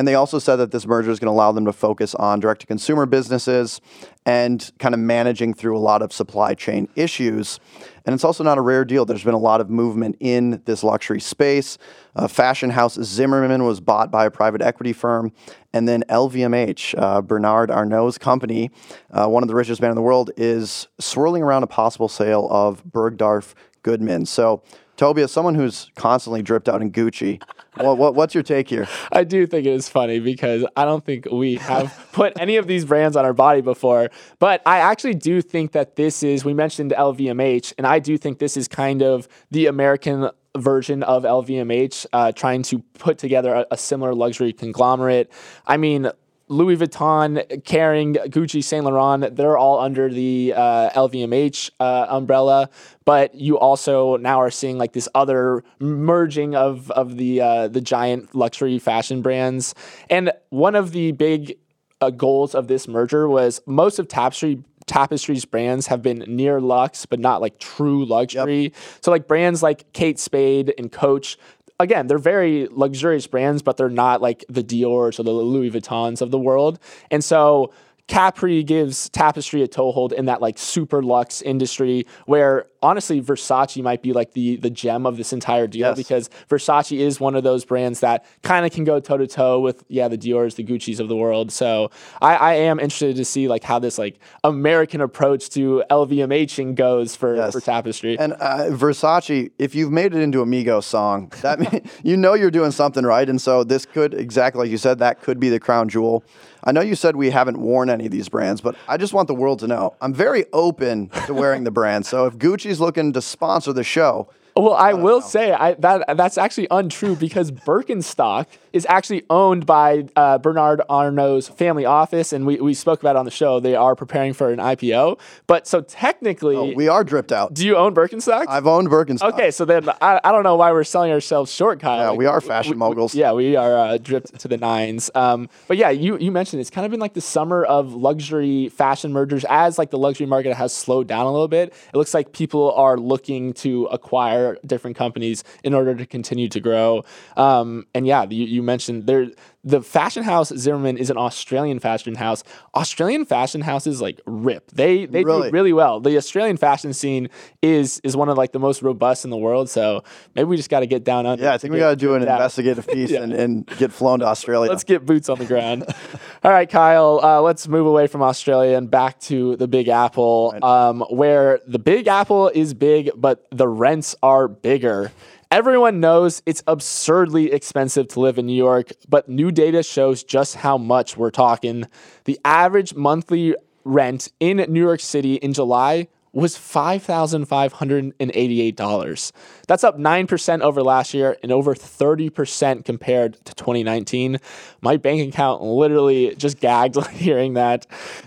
And 0.01 0.09
they 0.09 0.15
also 0.15 0.39
said 0.39 0.57
that 0.57 0.71
this 0.71 0.87
merger 0.87 1.11
is 1.11 1.19
going 1.19 1.27
to 1.27 1.33
allow 1.33 1.53
them 1.53 1.67
to 1.67 1.75
focus 1.75 2.15
on 2.15 2.41
direct 2.41 2.63
to 2.63 2.67
consumer 2.67 3.05
businesses 3.05 3.83
and 4.25 4.71
kind 4.79 4.95
of 4.95 4.99
managing 4.99 5.53
through 5.53 5.77
a 5.77 5.79
lot 5.79 6.01
of 6.01 6.11
supply 6.11 6.55
chain 6.55 6.89
issues. 6.97 7.61
And 8.07 8.15
it's 8.15 8.25
also 8.25 8.43
not 8.43 8.57
a 8.57 8.63
rare 8.63 8.87
deal. 8.87 9.05
There's 9.05 9.25
been 9.25 9.35
a 9.35 9.39
lot 9.39 9.61
of 9.61 9.69
movement 9.69 10.17
in 10.19 10.63
this 10.65 10.83
luxury 10.83 11.21
space. 11.21 11.77
Uh, 12.17 12.29
fashion 12.29 12.71
house 12.71 12.95
Zimmermann 12.95 13.65
was 13.65 13.79
bought 13.79 14.11
by 14.11 14.25
a 14.25 14.31
private 14.31 14.63
equity 14.63 14.95
firm. 14.95 15.33
And 15.75 15.87
then 15.87 16.03
LVMH, 16.09 16.95
uh, 16.97 17.21
Bernard 17.21 17.71
Arnault's 17.71 18.17
company, 18.17 18.71
uh, 19.11 19.29
one 19.29 19.43
of 19.43 19.51
the 19.51 19.55
richest 19.55 19.83
men 19.83 19.91
in 19.91 19.97
the 19.97 20.03
world, 20.03 20.31
is 20.39 20.89
swirling 20.99 21.43
around 21.43 21.63
a 21.63 21.67
possible 21.67 22.09
sale 22.09 22.49
of 22.51 22.83
Bergdorf 22.85 23.53
Goodman. 23.83 24.27
So, 24.27 24.63
Toby, 24.97 25.23
as 25.23 25.33
someone 25.33 25.55
who's 25.55 25.91
constantly 25.95 26.43
dripped 26.43 26.69
out 26.69 26.83
in 26.83 26.93
Gucci, 26.93 27.43
what, 27.77 27.97
what, 27.97 28.15
what's 28.15 28.35
your 28.35 28.43
take 28.43 28.69
here? 28.69 28.87
I 29.13 29.25
do 29.25 29.47
think 29.47 29.67
it 29.67 29.73
is 29.73 29.89
funny 29.89 30.21
because 30.21 30.67
I 30.77 30.85
don't 30.85 31.05
think 31.05 31.27
we 31.31 31.55
have 31.57 32.09
put 32.13 32.39
any 32.39 32.57
of 32.57 32.67
these 32.67 32.85
brands 32.85 33.17
on 33.17 33.25
our 33.25 33.33
body 33.33 33.63
before. 33.63 34.11
But 34.39 34.61
I 34.67 34.81
actually 34.81 35.15
do 35.15 35.41
think 35.41 35.73
that 35.73 35.97
this 35.97 36.23
is, 36.23 36.45
we 36.45 36.53
mentioned 36.53 36.93
LVMH, 36.93 37.75
and 37.79 37.87
I 37.87 37.99
do 37.99 38.19
think 38.19 38.39
this 38.39 38.57
is 38.57 38.69
kind 38.69 39.03
of 39.03 39.27
the 39.51 39.67
American 39.67 40.29
version 40.59 41.03
of 41.03 41.23
LVMH 41.23 42.07
uh, 42.13 42.33
trying 42.33 42.63
to 42.65 42.81
put 42.99 43.19
together 43.19 43.55
a, 43.55 43.67
a 43.71 43.77
similar 43.77 44.15
luxury 44.15 44.53
conglomerate. 44.53 45.31
I 45.67 45.77
mean, 45.77 46.11
Louis 46.51 46.77
Vuitton, 46.77 47.47
Kering, 47.63 48.17
Gucci, 48.27 48.63
Saint 48.63 48.85
Laurent, 48.85 49.37
they're 49.37 49.57
all 49.57 49.79
under 49.79 50.09
the 50.13 50.53
uh, 50.57 50.91
LVMH 50.91 51.71
uh, 51.79 52.07
umbrella. 52.09 52.69
But 53.05 53.37
you 53.37 53.57
also 53.57 54.17
now 54.17 54.41
are 54.41 54.51
seeing 54.51 54.77
like 54.77 54.93
this 54.93 55.09
other 55.15 55.63
merging 55.79 56.57
of 56.57 56.91
of 56.91 57.17
the 57.17 57.41
uh, 57.41 57.69
the 57.69 57.81
giant 57.81 58.35
luxury 58.35 58.81
fashion 58.81 59.23
brands. 59.23 59.77
And 60.11 60.33
one 60.49 60.75
of 60.75 60.91
the 60.91 61.13
big 61.13 61.57
uh, 62.01 62.11
goals 62.11 62.55
of 62.57 62.67
this 62.67 62.89
merger 62.89 63.29
was 63.29 63.61
most 63.67 64.01
of 64.01 64.09
Tapestry 64.09 64.65
Tapestry's 64.87 65.45
brands 65.45 65.87
have 65.87 66.03
been 66.03 66.25
near 66.27 66.61
luxe, 66.61 67.07
but 67.07 67.21
not 67.21 67.41
like 67.41 67.61
true 67.61 68.05
luxury. 68.05 68.73
So 69.01 69.13
like 69.13 69.29
brands 69.29 69.63
like 69.63 69.93
Kate 69.93 70.19
Spade 70.19 70.75
and 70.79 70.91
Coach 70.91 71.39
again, 71.81 72.07
they're 72.07 72.19
very 72.19 72.69
luxurious 72.71 73.27
brands, 73.27 73.63
but 73.63 73.77
they're 73.77 73.89
not 73.89 74.23
like 74.23 74.45
the 74.49 74.63
Dior's 74.63 75.19
or 75.19 75.23
the 75.23 75.33
Louis 75.33 75.71
Vuittons 75.71 76.21
of 76.21 76.31
the 76.31 76.39
world. 76.39 76.79
And 77.11 77.25
so 77.25 77.73
Capri 78.11 78.65
gives 78.65 79.09
Tapestry 79.11 79.63
a 79.63 79.69
toehold 79.69 80.13
in 80.13 80.25
that 80.27 80.43
like 80.43 80.59
super 80.59 81.01
luxe 81.01 81.41
industry 81.43 82.07
where 82.27 82.67
honestly 82.83 83.23
Versace 83.23 83.81
might 83.83 84.03
be 84.03 84.13
like 84.13 84.33
the 84.33 84.57
the 84.57 84.69
gem 84.69 85.07
of 85.07 85.17
this 85.17 85.33
entire 85.33 85.69
deal 85.69 85.89
Yes. 85.89 85.97
because 85.97 86.29
Versace 86.49 86.99
is 86.99 87.21
one 87.21 87.37
of 87.37 87.45
those 87.45 87.65
brands 87.65 88.01
that 88.01 88.25
kind 88.43 88.67
of 88.67 88.73
can 88.73 88.83
go 88.83 88.99
toe 88.99 89.17
to 89.17 89.29
toe 89.29 89.61
with 89.61 89.85
yeah 89.89 90.09
the 90.09 90.17
Dior's, 90.17 90.57
the 90.57 90.65
Gucci's 90.65 90.99
of 90.99 91.07
the 91.09 91.15
world. 91.17 91.53
So 91.53 91.91
I, 92.21 92.35
I 92.35 92.53
am 92.55 92.81
interested 92.81 93.15
to 93.15 93.25
see 93.25 93.47
like 93.47 93.63
how 93.63 93.79
this 93.79 93.97
like 93.97 94.19
American 94.43 95.01
approach 95.01 95.49
to 95.51 95.85
LVMHing 95.89 96.75
goes 96.75 97.15
for, 97.15 97.37
Yes. 97.37 97.53
for 97.53 97.61
Tapestry. 97.61 98.19
And 98.19 98.33
uh, 98.35 98.71
Versace, 98.71 99.53
if 99.61 99.77
you've 99.77 99.93
made 99.93 100.15
it 100.15 100.21
into 100.21 100.41
a 100.41 100.45
Migos 100.47 100.83
song, 100.85 101.33
that 101.43 101.61
mean, 101.73 101.89
you 102.03 102.17
know 102.17 102.35
you're 102.35 102.51
doing 102.51 102.73
something 102.73 103.05
right. 103.05 103.29
And 103.29 103.41
so 103.41 103.63
this 103.63 103.87
could, 103.87 104.15
exactly 104.15 104.63
like 104.65 104.71
you 104.71 104.79
said, 104.79 104.99
that 104.99 105.23
could 105.23 105.39
be 105.39 105.49
the 105.49 105.61
crown 105.61 105.89
jewel. 105.89 106.25
I 106.65 106.73
know 106.73 106.81
you 106.81 106.95
said 106.95 107.17
we 107.17 107.31
haven't 107.31 107.59
worn 107.59 107.91
any 107.91 108.07
of 108.07 108.13
these 108.13 108.29
brands, 108.29 108.61
but 108.61 108.77
I 108.89 108.97
just 108.97 109.13
want 109.13 109.29
the 109.29 109.35
world 109.35 109.61
to 109.61 109.67
know 109.67 109.95
I'm 110.01 110.15
very 110.15 110.45
open 110.53 111.11
to 111.27 111.35
wearing 111.35 111.65
the 111.65 111.71
brand. 111.71 112.07
So 112.07 112.27
if 112.27 112.37
Gucci's 112.37 112.81
looking 112.81 113.13
to 113.13 113.23
sponsor 113.23 113.73
the 113.73 113.85
show, 113.85 114.29
Well, 114.57 114.75
I 114.75 114.93
will 114.95 115.21
say 115.21 115.53
I, 115.53 115.75
that 115.75 116.17
that's 116.17 116.37
actually 116.39 116.67
untrue 116.71 117.17
because 117.17 117.51
Birkenstock 117.53 118.47
is 118.73 118.87
actually 118.89 119.25
owned 119.31 119.67
by 119.67 120.05
uh, 120.15 120.39
Bernard 120.39 120.81
Arnault's 120.89 121.49
family 121.49 121.85
office, 121.85 122.33
and 122.33 122.47
we, 122.47 122.57
we 122.61 122.73
spoke 122.75 123.01
about 123.01 123.17
it 123.17 123.19
on 123.19 123.25
the 123.25 123.31
show. 123.31 123.59
They 123.61 123.75
are 123.75 123.97
preparing 123.97 124.33
for 124.33 124.51
an 124.51 124.59
IPO, 124.59 125.19
but 125.47 125.67
so 125.67 125.81
technically, 125.81 126.57
Oh, 126.57 126.73
we 126.75 126.87
are 126.89 127.03
dripped 127.03 127.33
out. 127.33 127.53
do 127.55 127.67
you 127.67 127.77
own 127.77 127.95
Birkenstock? 127.95 128.45
I've 128.49 128.67
owned 128.67 128.89
Birkenstock. 128.89 129.33
okay, 129.33 129.51
so 129.51 129.65
then 129.65 129.89
I, 130.01 130.21
I 130.23 130.31
don't 130.33 130.45
know 130.45 130.57
why 130.57 130.71
we're 130.73 130.85
selling 130.85 131.11
ourselves 131.11 131.53
short, 131.53 131.81
Kyle. 131.81 131.99
Yeah, 131.99 132.09
Like, 132.11 132.19
we 132.19 132.27
are 132.27 132.41
fashion 132.41 132.79
moguls. 132.79 133.15
yeah, 133.15 133.33
we 133.33 133.57
are 133.57 133.77
uh, 133.77 133.99
dripped 133.99 134.39
to 134.39 134.47
the 134.49 134.57
nines. 134.57 135.11
Um, 135.15 135.49
but 135.67 135.77
yeah, 135.77 135.91
you 135.91 136.17
you 136.19 136.31
mentioned 136.31 136.61
it's 136.61 136.71
kind 136.71 136.85
of 136.85 136.91
been 136.91 137.01
like 137.01 137.15
the 137.15 137.21
summer 137.21 137.65
of 137.65 137.93
luxury 137.95 138.69
fashion 138.69 139.13
mergers 139.13 139.45
as 139.49 139.79
like 139.79 139.91
the 139.91 139.99
luxury 139.99 140.27
market 140.27 140.55
has 140.55 140.73
slowed 140.73 141.07
down 141.09 141.27
a 141.27 141.31
little 141.33 141.49
bit. 141.49 141.73
It 141.93 141.97
looks 141.97 142.15
like 142.15 142.33
people 142.33 142.73
are 142.73 142.97
looking 142.97 143.53
to 143.55 143.87
acquire 143.87 144.40
different 144.67 144.97
companies 144.97 145.45
in 145.65 145.75
order 145.75 145.95
to 145.95 146.07
continue 146.07 146.49
to 146.49 146.61
grow. 146.61 147.05
Um, 147.37 147.87
and 147.95 148.07
yeah, 148.07 148.25
you, 148.29 148.45
you 148.45 148.63
mentioned 148.63 149.07
there. 149.07 149.29
The 149.63 149.83
fashion 149.83 150.23
house 150.23 150.49
Zimmermann 150.57 150.97
is 150.97 151.11
an 151.11 151.19
Australian 151.19 151.81
fashion 151.81 152.15
house. 152.15 152.43
Australian 152.75 153.27
fashion 153.27 153.61
houses 153.61 154.01
like 154.01 154.19
rip. 154.25 154.71
They 154.71 155.05
they 155.05 155.23
Really? 155.23 155.49
do 155.51 155.53
really 155.53 155.73
well. 155.75 156.01
The 156.01 156.17
Australian 156.17 156.57
fashion 156.57 156.95
scene 156.95 157.29
is 157.61 158.01
is 158.03 158.17
one 158.17 158.31
of 158.31 158.39
like 158.39 158.53
the 158.53 158.59
most 158.59 158.81
robust 158.83 159.25
in 159.27 159.31
the 159.31 159.37
world. 159.37 159.69
So 159.69 160.03
maybe 160.35 160.47
we 160.47 160.57
just 160.57 160.71
got 160.71 160.81
to 160.81 160.87
get 160.87 161.05
down 161.05 161.27
on. 161.27 161.39
Yeah, 161.39 161.53
I 161.53 161.59
think 161.59 161.75
we 161.75 161.79
got 161.79 161.91
to 161.91 161.97
do 161.97 162.15
an 162.15 162.23
yeah. 162.27 162.37
investigative 162.37 162.87
piece 162.89 163.13
and, 163.13 163.35
and 163.35 163.67
get 163.77 163.93
flown 163.93 164.21
to 164.21 164.27
Australia. 164.27 164.71
Let's 164.71 164.85
get 164.85 165.05
boots 165.05 165.29
on 165.29 165.39
the 165.39 165.45
ground. 165.45 165.85
All 166.43 166.51
right, 166.51 166.71
Kyle, 166.71 167.21
uh, 167.23 167.43
let's 167.43 167.69
move 167.69 167.87
away 167.87 168.07
from 168.07 168.23
Australia 168.23 168.79
and 168.79 168.91
back 168.91 169.21
to 169.21 169.57
the 169.57 169.69
Big 169.69 169.89
Apple, 169.89 170.55
um, 170.63 171.03
where 171.11 171.61
the 171.67 171.79
Big 171.79 172.09
Apple 172.09 172.49
is 172.49 172.73
big, 172.73 173.11
but 173.15 173.47
the 173.51 173.69
rents 173.69 174.17
are 174.23 174.49
bigger. 174.49 175.13
Everyone 175.51 176.01
knows 176.01 176.43
it's 176.47 176.63
absurdly 176.67 177.53
expensive 177.53 178.09
to 178.09 178.21
live 178.21 178.39
in 178.39 178.47
New 178.47 178.57
York, 178.57 178.93
but 179.07 179.29
new 179.29 179.51
data 179.51 179.83
shows 179.83 180.25
just 180.25 180.55
how 180.55 180.79
much 180.79 181.15
we're 181.15 181.31
talking. 181.31 181.85
The 182.25 182.41
average 182.43 182.95
monthly 182.95 183.55
rent 183.85 184.33
in 184.41 184.65
New 184.67 184.81
York 184.81 185.01
City 185.01 185.35
in 185.35 185.53
July 185.53 186.09
was 186.33 186.57
$5,588. 186.57 189.33
That's 189.67 189.83
up 189.83 189.99
9% 189.99 190.61
over 190.61 190.81
last 190.83 191.13
year 191.13 191.37
and 191.43 191.51
over 191.51 191.75
30% 191.75 192.85
compared 192.85 193.45
to 193.45 193.53
2019. 193.55 194.39
My 194.81 194.97
bank 194.97 195.29
account 195.29 195.61
literally 195.63 196.37
just 196.37 196.61
gagged 196.61 197.05
hearing 197.11 197.55
that. 197.55 197.85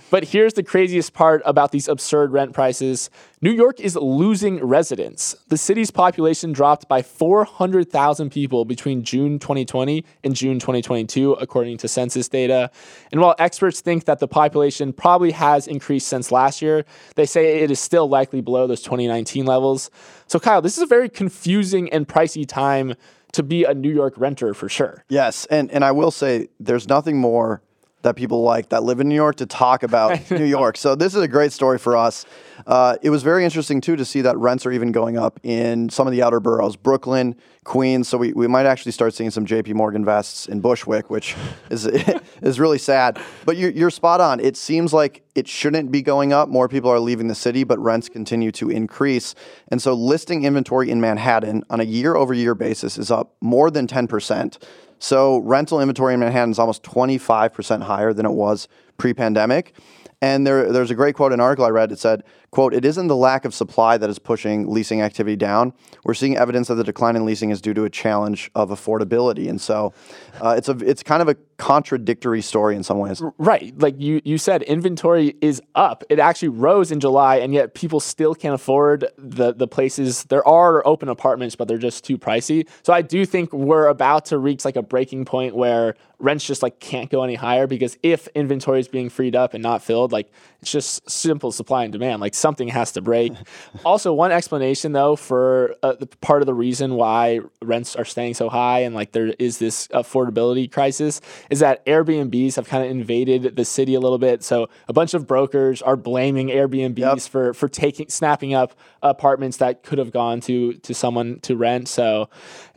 But 0.09 0.25
here's 0.25 0.51
the 0.53 0.63
craziest 0.63 1.13
part 1.13 1.41
about 1.45 1.71
these 1.71 1.87
absurd 1.87 2.33
rent 2.33 2.51
prices 2.53 3.09
New 3.43 3.51
York 3.51 3.81
is 3.81 3.97
losing 3.97 4.63
residents. 4.63 5.35
The 5.49 5.57
city's 5.57 5.91
population 5.91 6.53
dropped 6.53 6.87
by 6.87 7.01
400,000 7.01 8.29
people 8.29 8.63
between 8.63 9.03
June 9.03 9.37
2020 9.37 10.05
and 10.23 10.33
June 10.33 10.59
2022, 10.59 11.33
according 11.33 11.77
to 11.79 11.89
census 11.89 12.29
data. 12.29 12.71
And 13.11 13.19
while 13.19 13.35
experts 13.39 13.81
think 13.81 14.05
that 14.05 14.19
the 14.19 14.29
population 14.29 14.93
probably 14.93 15.31
has 15.31 15.67
increased 15.67 16.07
since 16.07 16.31
last 16.31 16.61
year, 16.61 16.85
they 17.15 17.25
say 17.25 17.59
it 17.59 17.69
is 17.69 17.81
still 17.81 18.07
likely 18.07 18.39
below 18.39 18.65
those 18.65 18.81
2019 18.81 19.45
levels. 19.45 19.91
So, 20.27 20.39
Kyle, 20.39 20.61
this 20.61 20.77
is 20.77 20.83
a 20.83 20.87
very 20.87 21.09
confusing 21.09 21.91
and 21.91 22.07
pricey 22.07 22.47
time 22.47 22.93
to 23.33 23.43
be 23.43 23.65
a 23.65 23.73
New 23.73 23.91
York 23.93 24.13
renter 24.15 24.53
for 24.53 24.69
sure. 24.69 25.03
Yes, 25.09 25.45
and 25.47 25.69
and 25.71 25.83
I 25.83 25.91
will 25.91 26.11
say 26.11 26.47
there's 26.61 26.87
nothing 26.87 27.17
more 27.17 27.61
that 28.03 28.15
people 28.15 28.43
like 28.43 28.69
that 28.69 28.83
live 28.83 28.99
in 28.99 29.09
New 29.09 29.15
York 29.15 29.37
to 29.37 29.45
talk 29.45 29.83
about 29.83 30.19
New 30.31 30.45
York. 30.45 30.77
So 30.77 30.95
this 30.95 31.15
is 31.15 31.21
a 31.21 31.27
great 31.27 31.51
story 31.51 31.77
for 31.77 31.97
us. 31.97 32.25
Uh, 32.67 32.95
it 33.01 33.09
was 33.09 33.23
very 33.23 33.43
interesting 33.43 33.81
too 33.81 33.95
to 33.95 34.05
see 34.05 34.21
that 34.21 34.37
rents 34.37 34.65
are 34.65 34.71
even 34.71 34.91
going 34.91 35.17
up 35.17 35.39
in 35.43 35.89
some 35.89 36.07
of 36.07 36.11
the 36.11 36.21
outer 36.21 36.39
boroughs, 36.39 36.75
Brooklyn, 36.75 37.35
Queens. 37.63 38.07
So 38.07 38.17
we, 38.17 38.33
we 38.33 38.47
might 38.47 38.65
actually 38.65 38.91
start 38.91 39.13
seeing 39.13 39.31
some 39.31 39.45
J.P. 39.45 39.73
Morgan 39.73 40.05
vests 40.05 40.47
in 40.47 40.61
Bushwick, 40.61 41.09
which 41.09 41.35
is 41.69 41.85
is 42.41 42.59
really 42.59 42.77
sad. 42.77 43.19
But 43.45 43.57
you're, 43.57 43.71
you're 43.71 43.89
spot 43.89 44.21
on. 44.21 44.39
It 44.39 44.55
seems 44.57 44.93
like 44.93 45.23
it 45.35 45.47
shouldn't 45.47 45.91
be 45.91 46.01
going 46.01 46.31
up. 46.31 46.49
More 46.49 46.67
people 46.67 46.91
are 46.91 46.99
leaving 46.99 47.27
the 47.27 47.35
city, 47.35 47.63
but 47.63 47.79
rents 47.79 48.07
continue 48.07 48.51
to 48.53 48.69
increase. 48.69 49.33
And 49.69 49.81
so 49.81 49.93
listing 49.93 50.43
inventory 50.43 50.91
in 50.91 51.01
Manhattan 51.01 51.63
on 51.69 51.79
a 51.79 51.85
year 51.85 52.15
over 52.15 52.33
year 52.33 52.53
basis 52.53 52.97
is 52.97 53.09
up 53.09 53.35
more 53.41 53.71
than 53.71 53.87
10%. 53.87 54.61
So 55.03 55.39
rental 55.39 55.81
inventory 55.81 56.13
in 56.13 56.21
Manhattan 56.21 56.51
is 56.51 56.59
almost 56.59 56.81
25% 56.83 57.81
higher 57.81 58.13
than 58.13 58.25
it 58.25 58.31
was 58.31 58.69
pre-pandemic. 58.97 59.75
And 60.21 60.47
there, 60.47 60.71
there's 60.71 60.91
a 60.91 60.95
great 60.95 61.13
quote 61.13 61.33
in 61.33 61.41
an 61.41 61.43
article 61.43 61.65
I 61.65 61.71
read. 61.71 61.91
It 61.91 61.99
said, 61.99 62.23
quote, 62.53 62.75
it 62.75 62.85
isn't 62.85 63.07
the 63.07 63.15
lack 63.15 63.45
of 63.45 63.53
supply 63.53 63.97
that 63.97 64.11
is 64.11 64.19
pushing 64.19 64.69
leasing 64.69 65.01
activity 65.01 65.35
down. 65.35 65.73
We're 66.03 66.13
seeing 66.13 66.37
evidence 66.37 66.67
that 66.67 66.75
the 66.75 66.83
decline 66.83 67.15
in 67.15 67.25
leasing 67.25 67.49
is 67.49 67.59
due 67.59 67.73
to 67.73 67.83
a 67.83 67.89
challenge 67.89 68.51
of 68.53 68.69
affordability. 68.69 69.49
And 69.49 69.59
so 69.59 69.91
uh, 70.39 70.53
it's, 70.55 70.69
a, 70.69 70.77
it's 70.77 71.01
kind 71.01 71.23
of 71.23 71.27
a 71.27 71.35
contradictory 71.57 72.41
story 72.41 72.75
in 72.75 72.83
some 72.83 72.99
ways. 72.99 73.23
Right. 73.39 73.73
Like 73.79 73.99
you, 73.99 74.21
you 74.23 74.37
said, 74.37 74.61
inventory 74.63 75.35
is 75.41 75.63
up. 75.73 76.03
It 76.11 76.19
actually 76.19 76.49
rose 76.49 76.91
in 76.91 76.99
July, 76.99 77.37
and 77.37 77.55
yet 77.55 77.73
people 77.73 77.99
still 77.99 78.35
can't 78.35 78.53
afford 78.53 79.07
the, 79.17 79.53
the 79.53 79.67
places. 79.67 80.25
There 80.25 80.47
are 80.47 80.85
open 80.85 81.09
apartments, 81.09 81.55
but 81.55 81.67
they're 81.67 81.77
just 81.79 82.03
too 82.03 82.19
pricey. 82.19 82.69
So 82.83 82.93
I 82.93 83.01
do 83.01 83.25
think 83.25 83.51
we're 83.51 83.87
about 83.87 84.25
to 84.25 84.37
reach 84.37 84.63
like 84.63 84.75
a 84.75 84.83
breaking 84.83 85.25
point 85.25 85.55
where 85.55 85.95
rents 86.19 86.45
just 86.45 86.63
like 86.63 86.79
can't 86.79 87.09
go 87.09 87.23
any 87.23 87.35
higher 87.35 87.67
because 87.67 87.97
if 88.01 88.27
inventory 88.29 88.79
is 88.79 88.87
being 88.87 89.09
freed 89.09 89.35
up 89.35 89.53
and 89.53 89.61
not 89.61 89.83
filled, 89.83 90.11
like 90.11 90.31
it's 90.61 90.71
just 90.71 91.09
simple 91.09 91.51
supply 91.51 91.83
and 91.83 91.91
demand. 91.91 92.21
Like 92.21 92.33
something 92.43 92.67
has 92.67 92.91
to 92.91 93.01
break. 93.01 93.31
also, 93.85 94.13
one 94.13 94.31
explanation 94.31 94.91
though 94.91 95.15
for 95.15 95.75
uh, 95.81 95.93
the 95.93 96.07
part 96.21 96.41
of 96.41 96.45
the 96.45 96.53
reason 96.53 96.95
why 96.95 97.39
rents 97.61 97.95
are 97.95 98.05
staying 98.05 98.33
so 98.33 98.49
high 98.49 98.79
and 98.79 98.93
like 98.93 99.13
there 99.13 99.33
is 99.39 99.57
this 99.59 99.87
affordability 99.87 100.69
crisis 100.69 101.21
is 101.49 101.59
that 101.59 101.85
Airbnbs 101.85 102.57
have 102.57 102.67
kind 102.67 102.83
of 102.83 102.91
invaded 102.91 103.55
the 103.55 103.63
city 103.63 103.95
a 103.95 103.99
little 104.01 104.17
bit. 104.17 104.43
So 104.43 104.69
a 104.89 104.93
bunch 104.93 105.13
of 105.13 105.25
brokers 105.25 105.81
are 105.81 105.95
blaming 105.95 106.49
Airbnbs 106.49 106.97
yep. 106.97 107.19
for 107.21 107.53
for 107.53 107.69
taking 107.69 108.09
snapping 108.09 108.53
up 108.53 108.73
apartments 109.01 109.57
that 109.57 109.83
could 109.83 109.97
have 109.97 110.11
gone 110.11 110.41
to 110.41 110.73
to 110.73 110.93
someone 110.93 111.39
to 111.41 111.55
rent. 111.55 111.87
So 111.87 112.29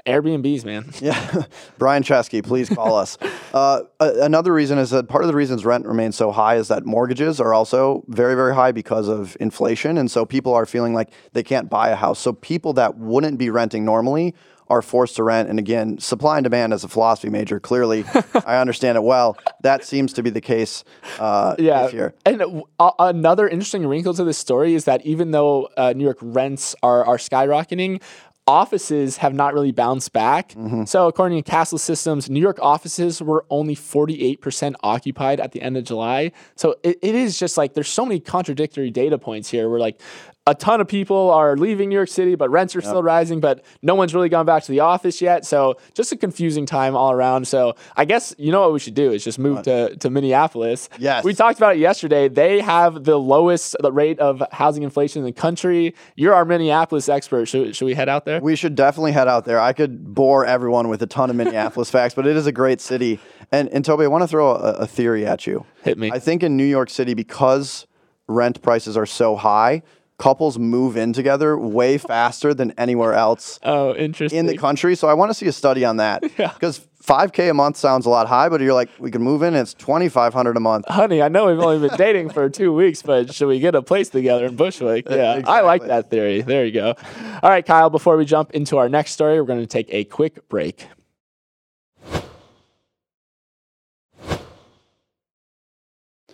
Airbnbs, 0.07 0.65
man. 0.65 0.91
Yeah, 1.01 1.45
Brian 1.79 2.03
Chesky, 2.03 2.43
please 2.43 2.69
call 2.69 2.97
us. 2.97 3.19
Uh, 3.57 3.85
another 4.01 4.53
reason 4.53 4.77
is 4.77 4.91
that 4.91 5.09
part 5.09 5.25
of 5.25 5.29
the 5.29 5.35
reasons 5.35 5.65
rent 5.65 5.87
remains 5.87 6.15
so 6.15 6.31
high 6.31 6.57
is 6.57 6.69
that 6.69 6.85
mortgages 6.85 7.41
are 7.41 7.55
also 7.55 8.05
very, 8.09 8.35
very 8.35 8.55
high 8.55 8.71
because 8.71 9.09
of 9.09 9.35
inflation, 9.41 9.97
and 9.97 10.11
so 10.11 10.27
people 10.27 10.53
are 10.53 10.67
feeling 10.67 10.93
like 10.93 11.11
they 11.33 11.43
can't 11.43 11.71
buy 11.71 11.89
a 11.89 11.97
house. 11.97 12.19
So 12.19 12.35
people 12.35 12.75
that 12.75 12.99
wouldn't 12.99 13.39
be 13.39 13.49
renting 13.49 13.83
normally 13.87 14.35
are 14.69 14.83
forced 14.83 15.17
to 15.17 15.23
rent. 15.23 15.49
And 15.49 15.59
again, 15.59 15.99
supply 15.99 16.39
and 16.39 16.45
demand 16.45 16.73
as 16.73 16.85
a 16.85 16.89
philosophy 16.89 17.29
major, 17.29 17.61
clearly, 17.61 18.05
I 18.35 18.59
understand 18.59 18.97
it 18.97 19.03
well. 19.03 19.37
That 19.63 19.85
seems 19.85 20.13
to 20.15 20.23
be 20.23 20.31
the 20.31 20.41
case. 20.41 20.85
Uh, 21.19 21.55
yeah. 21.59 21.89
Here. 21.89 22.15
And 22.25 22.65
uh, 22.79 22.91
another 22.99 23.49
interesting 23.49 23.87
wrinkle 23.87 24.15
to 24.15 24.25
this 24.25 24.39
story 24.39 24.75
is 24.75 24.85
that 24.85 25.05
even 25.07 25.31
though 25.31 25.69
uh, 25.77 25.93
New 25.93 26.05
York 26.05 26.19
rents 26.21 26.75
are, 26.83 27.05
are 27.05 27.17
skyrocketing, 27.17 28.03
offices 28.47 29.17
have 29.19 29.35
not 29.35 29.55
really 29.55 29.73
bounced 29.73 30.13
back. 30.13 30.51
Mm-hmm. 30.51 30.85
So, 30.85 31.09
according 31.09 31.43
to 31.43 31.51
Kastle 31.51 31.81
Systems, 31.81 32.31
New 32.31 32.41
York 32.41 32.59
offices 32.63 33.21
were 33.21 33.45
only 33.51 33.75
48% 33.75 34.75
occupied 34.83 35.41
at 35.41 35.53
the 35.53 35.61
end 35.61 35.77
of 35.77 35.85
July. 35.85 36.33
So, 36.55 36.77
it, 36.83 36.99
it 37.03 37.15
is 37.15 37.39
just 37.39 37.57
like 37.57 37.75
there's 37.75 37.89
so 37.89 38.07
many 38.07 38.21
contradictory 38.21 38.91
data 38.91 39.19
points 39.19 39.51
here. 39.51 39.69
We're 39.69 39.81
like, 39.81 40.01
a 40.49 40.55
ton 40.55 40.81
of 40.81 40.87
people 40.87 41.31
are 41.31 41.57
leaving 41.57 41.89
New 41.89 41.97
York 41.97 42.09
City, 42.09 42.37
but 42.37 42.49
rents 42.51 42.77
are 42.77 42.79
yep. 42.79 42.87
still 42.87 43.03
rising, 43.03 43.41
but 43.41 43.65
no 43.83 43.97
one's 43.97 44.15
really 44.15 44.29
gone 44.29 44.47
back 44.47 44.63
to 44.63 44.71
the 44.71 44.79
office 44.79 45.21
yet. 45.21 45.45
So 45.45 45.77
just 45.93 46.13
a 46.13 46.17
confusing 46.17 46.67
time 46.67 46.95
all 46.95 47.11
around. 47.11 47.49
So 47.49 47.75
I 47.97 48.05
guess 48.05 48.33
you 48.39 48.53
know 48.53 48.61
what 48.61 48.73
we 48.73 48.79
should 48.79 48.95
do 48.95 49.11
is 49.11 49.25
just 49.25 49.41
move 49.41 49.63
to, 49.63 49.97
to 49.97 50.09
Minneapolis. 50.09 50.89
Yes. 50.99 51.25
We 51.25 51.35
talked 51.35 51.59
about 51.59 51.75
it 51.75 51.81
yesterday. 51.81 52.29
They 52.29 52.61
have 52.61 53.03
the 53.03 53.17
lowest 53.17 53.75
rate 53.83 54.21
of 54.21 54.41
housing 54.53 54.85
inflation 54.85 55.21
in 55.21 55.27
the 55.27 55.33
country. 55.33 55.97
You're 56.15 56.35
our 56.35 56.45
Minneapolis 56.45 57.09
expert. 57.09 57.47
Should, 57.47 57.75
should 57.75 57.87
we 57.87 57.95
head 57.95 58.09
out 58.09 58.25
there? 58.25 58.41
We 58.41 58.55
should 58.55 58.77
definitely 58.77 59.13
head 59.13 59.27
out 59.27 59.47
there. 59.47 59.59
I 59.59 59.73
could 59.73 60.15
bore 60.15 60.47
everyone 60.47 60.89
with 60.89 61.03
a 61.03 61.07
ton 61.09 61.29
of 61.29 61.37
Minneapolis 61.37 61.91
facts, 61.91 62.15
but 62.15 62.25
it 62.25 62.37
is 62.37 62.47
a 62.47 62.53
great 62.53 62.81
city. 62.81 63.19
And, 63.51 63.69
and 63.71 63.85
Toby, 63.85 64.05
I 64.05 64.09
want 64.09 64.23
to 64.23 64.29
throw 64.29 64.53
a, 64.53 64.73
a 64.75 64.87
theory 64.87 65.27
at 65.27 65.45
you. 65.45 65.67
Hit 65.83 65.99
me. 65.99 66.13
I 66.13 66.21
think 66.21 66.45
in 66.45 66.57
New 66.57 66.65
York 66.65 66.89
City, 66.89 67.15
because 67.15 67.87
rent 68.29 68.63
prices 68.63 68.97
are 68.97 69.07
so 69.07 69.35
high, 69.37 69.83
couples 70.19 70.59
move 70.59 70.97
in 70.97 71.13
together 71.13 71.57
way 71.59 71.99
faster 72.13 72.55
than 72.55 72.73
anywhere 72.79 73.15
else. 73.15 73.59
Oh, 73.63 73.95
interesting. 73.95 74.39
In 74.39 74.47
the 74.47 74.57
country, 74.57 74.95
so 74.95 75.09
I 75.09 75.15
want 75.15 75.31
to 75.31 75.35
see 75.35 75.47
a 75.47 75.53
study 75.53 75.85
on 75.85 75.97
that. 75.99 76.25
Yeah. 76.39 76.53
Because 76.53 76.87
5k 77.03 77.51
a 77.51 77.55
month 77.55 77.77
sounds 77.79 78.05
a 78.05 78.11
lot 78.11 78.27
high, 78.27 78.51
but 78.51 78.61
you're 78.61 78.75
like, 78.75 78.91
we 78.99 79.11
can 79.11 79.23
move 79.23 79.43
in. 79.43 79.55
it's 79.55 79.73
2,500 79.75 80.57
a 80.57 80.61
month. 80.61 80.87
Honey, 80.87 81.23
I 81.23 81.29
know 81.29 81.47
we've 81.47 81.59
only 81.59 81.89
been 81.89 81.97
dating 81.99 82.29
for 82.31 82.51
two 82.51 82.75
weeks, 82.75 83.01
but 83.01 83.33
should 83.33 83.47
we 83.49 83.59
get 83.59 83.75
a 83.75 83.81
place 83.81 84.11
together 84.11 84.45
in 84.47 84.57
Bushwick? 84.57 85.09
Yeah, 85.09 85.35
exactly. 85.37 85.45
I 85.55 85.61
like 85.63 85.87
that 85.87 86.11
theory. 86.11 86.43
There 86.43 86.67
you 86.67 86.73
go. 86.73 86.95
All 87.43 87.49
right, 87.51 87.65
Kyle. 87.65 87.89
Before 87.89 88.17
we 88.19 88.25
jump 88.27 88.51
into 88.51 88.77
our 88.77 88.89
next 88.89 89.13
story, 89.13 89.41
we're 89.41 89.47
going 89.47 89.61
to 89.61 89.67
take 89.67 89.87
a 89.91 90.05
quick 90.05 90.47
break. 90.49 90.89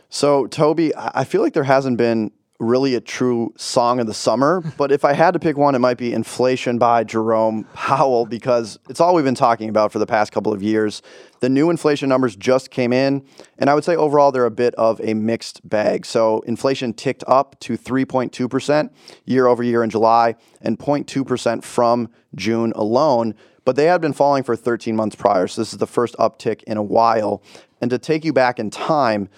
So, 0.09 0.47
Toby, 0.47 0.93
I 0.97 1.25
feel 1.25 1.43
like 1.43 1.55
there 1.55 1.65
hasn't 1.65 1.97
been 1.97 2.33
really 2.63 2.95
a 2.95 3.01
true 3.01 3.53
song 3.57 3.99
of 3.99 4.07
the 4.07 4.15
summer. 4.15 4.61
but 4.79 4.93
if 4.93 5.05
I 5.05 5.13
had 5.13 5.33
to 5.33 5.41
pick 5.41 5.59
one, 5.59 5.75
it 5.75 5.81
might 5.81 5.99
be 5.99 6.13
Inflation 6.15 6.79
by 6.79 7.05
Jerome 7.05 7.65
Powell 7.75 8.25
because 8.25 8.79
it's 8.89 9.01
all 9.01 9.15
we've 9.15 9.25
been 9.25 9.35
talking 9.35 9.69
about 9.69 9.93
for 9.93 9.99
the 9.99 10.07
past 10.07 10.33
couple 10.33 10.53
of 10.53 10.63
years. 10.63 11.03
The 11.41 11.49
new 11.49 11.71
inflation 11.71 12.09
numbers 12.09 12.37
just 12.37 12.71
came 12.71 12.93
in, 12.93 13.27
and 13.59 13.69
I 13.69 13.75
would 13.75 13.85
say 13.85 13.97
overall 13.97 14.31
they're 14.31 14.47
a 14.47 14.51
bit 14.51 14.75
of 14.77 15.01
a 15.03 15.13
mixed 15.13 15.69
bag. 15.69 16.07
So 16.07 16.41
inflation 16.43 16.95
ticked 16.95 17.25
up 17.27 17.59
to 17.61 17.77
3.2% 17.77 18.91
year 19.25 19.47
over 19.49 19.63
year 19.63 19.83
in 19.83 19.91
July 19.91 20.37
and 20.61 20.79
0.2% 20.79 21.65
from 21.65 22.09
June 22.37 22.73
alone. 22.77 23.35
But 23.65 23.77
they 23.77 23.87
had 23.87 24.01
been 24.01 24.13
falling 24.13 24.45
for 24.45 24.57
13 24.57 24.95
months 24.95 25.17
prior. 25.17 25.49
So 25.49 25.61
this 25.61 25.73
is 25.73 25.79
the 25.79 25.87
first 25.87 26.15
uptick 26.17 26.63
in 26.65 26.77
a 26.77 26.83
while. 26.83 27.43
And 27.81 27.91
to 27.91 27.99
take 27.99 28.25
you 28.25 28.33
back 28.33 28.61
in 28.61 28.71
time, 28.71 29.29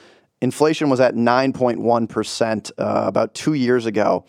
inflation 0.45 0.91
was 0.91 1.01
at 1.01 1.15
9.1% 1.15 2.73
uh, 2.77 3.05
about 3.07 3.33
two 3.33 3.55
years 3.55 3.87
ago. 3.87 4.27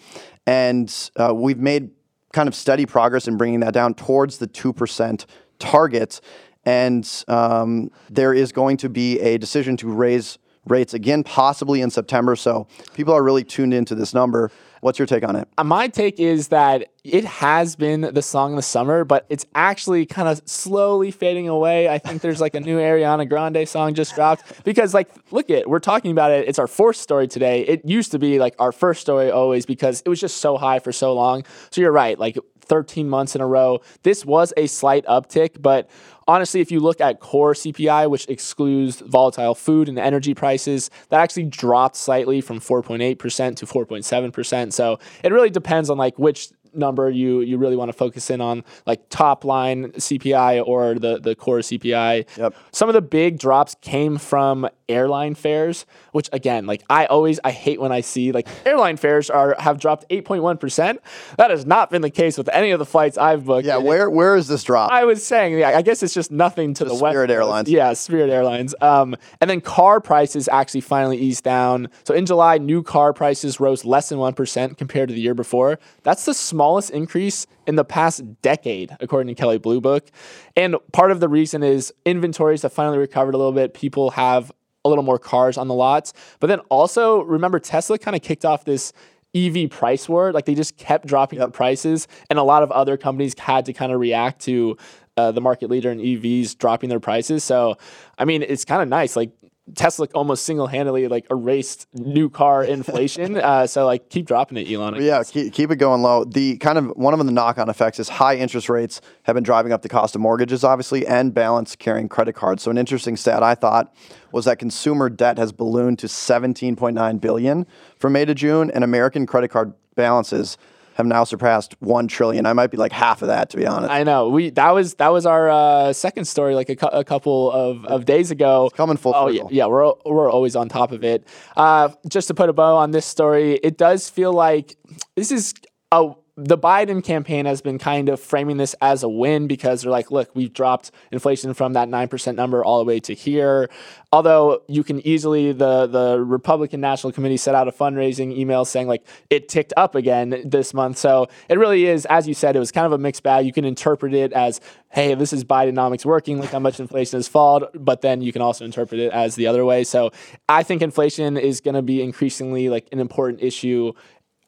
And 0.48 0.92
uh, 1.18 1.34
we've 1.36 1.60
made 1.60 1.92
kind 2.32 2.48
of 2.48 2.56
steady 2.56 2.86
progress 2.86 3.28
in 3.28 3.36
bringing 3.36 3.60
that 3.60 3.74
down 3.74 3.94
towards 3.94 4.38
the 4.38 4.48
2% 4.48 5.26
target. 5.60 6.22
And 6.64 7.24
um, 7.28 7.92
there 8.10 8.34
is 8.34 8.54
going 8.54 8.78
to 8.78 8.90
be 8.90 9.20
a 9.20 9.38
decision 9.38 9.76
to 9.78 9.90
raise 9.90 10.38
rates 10.66 10.94
again, 10.94 11.22
possibly 11.24 11.82
in 11.82 11.92
September. 11.92 12.36
So 12.38 12.68
people 12.94 13.14
are 13.14 13.22
really 13.22 13.44
tuned 13.44 13.74
into 13.74 13.94
this 13.94 14.14
number. 14.14 14.52
What's 14.86 15.00
your 15.00 15.08
take 15.08 15.27
on 15.27 15.36
it? 15.36 15.48
My 15.63 15.88
take 15.88 16.20
is 16.20 16.50
that 16.50 16.89
it 17.04 17.25
has 17.25 17.75
been 17.75 18.01
the 18.01 18.22
song 18.22 18.51
of 18.51 18.58
the 18.58 18.62
summer, 18.62 19.04
but 19.04 19.25
it's 19.30 19.44
actually 19.56 20.06
kind 20.06 20.27
of 20.27 20.44
slowly 20.46 21.10
fading 21.10 21.50
away. 21.50 21.89
I 21.89 21.98
think 21.98 22.22
there's 22.22 22.39
like 22.39 22.54
a 22.54 22.60
new 22.60 22.77
Ariana 22.77 23.27
Grande 23.27 23.68
song 23.68 23.96
just 23.96 24.13
dropped 24.13 24.63
because, 24.63 24.94
like, 24.94 25.10
look 25.32 25.50
at 25.50 25.68
we're 25.68 25.80
talking 25.80 26.12
about 26.12 26.30
it. 26.30 26.48
It's 26.48 26.60
our 26.60 26.68
fourth 26.68 26.98
story 26.98 27.27
today. 27.27 27.62
It 27.62 27.84
used 27.84 28.12
to 28.12 28.20
be 28.20 28.38
like 28.38 28.54
our 28.60 28.72
first 28.72 29.01
story 29.01 29.32
always 29.32 29.65
because 29.65 30.04
it 30.06 30.10
was 30.10 30.20
just 30.20 30.38
so 30.38 30.56
high 30.56 30.77
for 30.77 30.92
so 30.92 31.15
long. 31.15 31.46
So 31.72 31.82
you're 31.82 31.92
right. 31.92 32.20
Like 32.20 32.38
13 32.66 33.10
months 33.10 33.36
in 33.36 33.42
a 33.42 33.48
row. 33.48 33.82
This 34.04 34.26
was 34.26 34.54
a 34.58 34.68
slight 34.68 35.06
uptick, 35.06 35.62
but 35.62 35.90
honestly, 36.28 36.62
if 36.62 36.72
you 36.72 36.80
look 36.80 37.02
at 37.02 37.20
core 37.20 37.54
CPI, 37.54 38.10
which 38.10 38.28
excludes 38.28 39.02
volatile 39.02 39.56
food 39.56 39.90
and 39.90 40.00
energy 40.00 40.34
prices, 40.34 40.90
that 41.10 41.20
actually 41.22 41.46
dropped 41.46 41.96
slightly 41.96 42.42
from 42.42 42.60
4.8% 42.60 43.56
to 43.58 43.66
4.7%. 43.66 44.74
So 44.74 45.00
it 45.24 45.32
really 45.32 45.50
depends 45.50 45.90
on 45.90 45.98
like 45.98 46.18
which 46.18 46.50
number 46.75 47.10
you 47.10 47.41
you 47.41 47.58
really 47.58 47.75
want 47.75 47.89
to 47.89 47.94
focus 47.94 48.29
in 48.29 48.41
on, 48.41 48.63
like 48.86 49.10
top 49.10 49.46
line 49.46 49.91
CPI 49.94 50.65
or 50.65 50.96
the 50.96 51.20
the 51.20 51.36
core 51.36 51.60
CPI. 51.60 52.25
Yep. 52.38 52.55
Some 52.72 52.89
of 52.89 52.94
the 52.94 53.01
big 53.01 53.39
drops 53.39 53.75
came 53.82 54.17
from 54.17 54.67
airline 54.88 55.36
fares, 55.36 55.86
which 56.12 56.29
again, 56.32 56.65
like 56.65 56.84
I 56.89 57.05
always 57.05 57.39
I 57.44 57.51
hate 57.51 57.79
when 57.79 57.91
I 57.91 58.01
see 58.01 58.32
like 58.32 58.48
airline 58.65 58.98
fares 58.98 59.29
are 59.29 59.55
have 59.60 59.79
dropped 59.79 60.08
8.1%. 60.10 60.98
That 61.38 61.51
has 61.51 61.65
not 61.65 61.89
been 61.89 62.01
the 62.01 62.10
case 62.10 62.38
with 62.38 62.50
any 62.50 62.72
of 62.72 62.79
the 62.79 62.86
flights 62.86 63.17
I've 63.17 63.46
booked. 63.46 63.65
Yeah, 63.65 63.77
And 63.77 63.86
where 63.86 64.10
where 64.10 64.36
is 64.36 64.48
this 64.48 64.63
drop? 64.63 64.91
I 64.91 65.05
was 65.05 65.25
saying, 65.25 65.58
yeah, 65.58 65.70
I 65.70 65.82
guess 65.82 66.03
it's 66.03 66.13
just 66.13 66.32
nothing 66.32 66.74
to 66.75 66.86
the, 66.86 66.94
west 66.94 67.13
Spirit 67.13 67.27
Coast. 67.27 67.36
Airlines. 67.36 67.70
Yeah, 67.70 67.94
Spirit 67.94 68.29
Airlines. 68.29 68.75
Um, 68.82 69.15
and 69.41 69.50
then 69.50 69.62
car 69.62 70.00
prices 70.00 70.48
actually 70.51 70.82
finally 70.82 71.17
eased 71.17 71.44
down. 71.44 71.89
So 72.03 72.13
in 72.13 72.25
July, 72.25 72.58
new 72.58 72.84
car 72.84 73.13
prices 73.13 73.60
rose 73.60 73.86
less 73.86 74.10
than 74.10 74.17
1% 74.20 74.77
compared 74.77 75.10
to 75.10 75.15
the 75.15 75.22
year 75.22 75.34
before. 75.34 75.79
That's 76.03 76.25
the 76.25 76.34
smallest 76.66 76.90
increase 76.90 77.46
in 77.68 77.76
the 77.76 77.86
past 77.86 78.24
decade, 78.42 78.90
according 79.00 79.28
to 79.28 79.40
Kelley 79.40 79.60
Blue 79.60 79.80
Book. 79.80 80.10
And 80.56 80.78
part 80.94 81.12
of 81.12 81.20
the 81.20 81.30
reason 81.30 81.62
is 81.62 81.94
inventories 82.06 82.64
have 82.64 82.74
finally 82.74 82.98
recovered 82.98 83.36
a 83.36 83.38
little 83.38 83.52
bit. 83.52 83.76
People 83.76 84.10
have 84.12 84.52
a 84.84 84.90
little 84.90 85.04
more 85.04 85.20
cars 85.20 85.60
on 85.60 85.68
the 85.68 85.76
lots. 85.76 86.12
But 86.40 86.48
then 86.48 86.62
also, 86.72 87.22
remember, 87.22 87.60
Tesla 87.60 88.00
kind 88.00 88.16
of 88.16 88.24
kicked 88.24 88.46
off 88.46 88.66
this 88.66 88.94
EV 89.36 89.70
price 89.70 90.10
war. 90.10 90.32
Like 90.32 90.46
they 90.46 90.56
just 90.56 90.76
kept 90.76 91.06
dropping 91.06 91.38
the 91.38 91.50
prices, 91.50 92.08
and 92.32 92.40
a 92.40 92.44
lot 92.44 92.64
of 92.64 92.72
other 92.72 92.98
companies 92.98 93.38
had 93.38 93.66
to 93.66 93.74
kind 93.74 93.92
of 93.92 94.00
react 94.00 94.42
to 94.46 94.76
uh, 95.18 95.32
the 95.32 95.42
market 95.42 95.70
leader 95.70 95.92
in 95.92 96.00
EVs 96.00 96.58
dropping 96.58 96.90
their 96.90 97.00
prices. 97.00 97.44
So, 97.44 97.78
I 98.18 98.26
mean, 98.26 98.42
it's 98.42 98.66
kind 98.66 98.82
of 98.82 98.88
nice. 98.88 99.16
Like 99.16 99.30
Tesla 99.74 100.08
almost 100.14 100.46
single 100.46 100.68
handedly 100.68 101.08
like 101.08 101.26
erased 101.32 101.88
new 101.94 102.30
car 102.30 102.64
inflation. 102.76 103.38
uh, 103.38 103.66
so 103.66 103.86
like 103.86 104.10
keep 104.10 104.28
dropping 104.28 104.58
it, 104.58 104.72
Elon. 104.72 105.02
Yeah, 105.02 105.24
keep, 105.24 105.54
keep 105.54 105.72
it 105.72 105.78
going 105.78 106.02
low. 106.02 106.24
The 106.24 106.58
kind 106.58 106.78
of 106.78 106.88
one 106.96 107.14
of 107.14 107.26
the 107.26 107.32
knock-on 107.32 107.70
effects 107.70 108.00
is 108.00 108.10
high 108.10 108.36
interest 108.36 108.70
rates 108.70 109.02
have 109.24 109.34
been 109.34 109.44
driving 109.44 109.72
up 109.72 109.82
the 109.82 109.90
cost 109.90 110.16
of 110.16 110.22
mortgages, 110.22 110.64
obviously, 110.64 111.06
and 111.08 111.34
balance 111.34 111.76
carrying 111.76 112.08
credit 112.08 112.34
cards. 112.34 112.62
So 112.64 112.72
an 112.72 112.78
interesting 112.78 113.18
stat 113.18 113.42
I 113.42 113.56
thought 113.56 113.94
was 114.32 114.46
that 114.46 114.60
consumer 114.60 115.10
debt 115.10 115.38
has 115.38 115.52
ballooned 115.52 115.98
to 116.00 116.08
17.9 116.08 117.22
billion 117.22 117.66
from 117.98 118.14
May 118.14 118.26
to 118.26 118.36
June, 118.36 118.70
and 118.72 118.84
American 118.84 119.26
credit 119.26 119.48
card 119.48 119.74
balances 119.96 120.58
have 120.96 121.06
now 121.06 121.24
surpassed 121.25 121.75
one 121.82 122.08
trillion. 122.08 122.46
I 122.46 122.54
might 122.54 122.72
be 122.72 122.78
like 122.78 122.92
half 122.94 123.22
of 123.22 123.28
that, 123.28 123.50
to 123.52 123.58
be 123.58 123.66
honest. 123.66 123.92
I 123.92 124.04
know 124.04 124.30
we 124.30 124.50
that 124.52 124.72
was 124.72 124.96
that 124.96 125.10
was 125.10 125.25
our 125.25 125.50
uh, 125.50 125.94
second 125.94 126.25
story 126.25 126.56
like 126.56 126.70
a, 126.70 126.75
cou- 126.75 126.88
a 126.88 127.04
couple 127.04 127.52
of, 127.52 127.86
of 127.86 128.06
days 128.06 128.32
ago. 128.32 128.70
coming 128.74 128.98
full 128.98 129.14
Oh 129.16 129.28
yeah, 129.28 129.42
circle. 129.42 129.50
yeah, 129.54 129.66
we're 129.68 129.94
we're 130.06 130.32
always 130.32 130.56
on 130.56 130.70
top 130.70 130.92
of 130.92 131.04
it. 131.04 131.28
Uh, 131.58 131.90
just 132.08 132.28
to 132.30 132.34
put 132.34 132.48
a 132.50 132.54
bow 132.54 132.78
on 132.78 132.92
this 132.92 133.06
story, 133.06 133.56
it 133.62 133.78
does 133.78 134.10
feel 134.10 134.32
like 134.34 134.78
this 135.16 135.32
is 135.32 135.54
a 135.92 136.12
the 136.38 136.58
Biden 136.58 137.01
campaign 137.01 137.46
has 137.46 137.62
been 137.62 137.77
kind 137.77 138.10
of 138.10 138.20
framing 138.20 138.58
this 138.58 138.75
as 138.82 139.04
a 139.04 139.10
win 139.10 139.48
because 139.48 139.82
they're 139.82 139.92
like, 139.92 140.12
look, 140.12 140.30
we've 140.36 140.51
dropped 140.51 140.92
inflation 141.12 141.54
from 141.54 141.74
that 141.74 141.88
nine 141.88 142.10
percent 142.10 142.36
number 142.36 142.63
all 142.63 142.80
the 142.80 142.86
way 142.86 143.00
to 143.00 143.13
here. 143.13 143.70
Although 144.12 144.62
you 144.68 144.84
can 144.84 145.06
easily 145.08 145.54
the 145.54 145.88
the 145.88 146.20
Republican 146.20 146.82
National 146.82 147.13
Committee 147.13 147.38
set 147.38 147.56
out 147.56 147.70
a 147.70 147.72
fundraising 147.72 148.36
email 148.36 148.65
saying 148.65 148.88
like 148.88 149.06
it 149.30 149.48
ticked 149.48 149.72
up 149.77 149.96
again 149.96 150.42
this 150.46 150.74
month. 150.74 150.98
So 150.98 151.27
it 151.48 151.58
really 151.58 151.86
is, 151.86 152.06
as 152.08 152.27
you 152.27 152.34
said, 152.34 152.58
it 152.58 152.60
was 152.60 152.72
kind 152.72 152.86
of 152.86 152.92
a 152.92 152.98
mixed 152.98 153.24
bag. 153.24 153.46
You 153.46 153.54
can 153.54 153.63
interpret 153.63 154.13
it 154.13 154.34
as, 154.34 154.60
hey, 154.89 155.15
this 155.15 155.32
is 155.32 155.46
Bidenomics 155.46 156.04
working, 156.04 156.42
look 156.42 156.51
how 156.51 156.60
much 156.60 156.82
inflation 156.82 157.18
has 157.18 157.30
fallen, 157.30 157.63
but 157.74 158.01
then 158.01 158.22
you 158.22 158.34
can 158.34 158.42
also 158.42 158.65
interpret 158.65 159.00
it 159.00 159.12
as 159.13 159.36
the 159.36 159.48
other 159.48 159.63
way. 159.63 159.86
So 159.86 160.12
I 160.50 160.63
think 160.63 160.82
inflation 160.82 161.38
is 161.38 161.62
going 161.62 161.75
to 161.75 161.82
be 161.82 162.01
increasingly 162.01 162.68
like 162.68 162.88
an 162.92 163.00
important 163.00 163.42
issue 163.42 163.94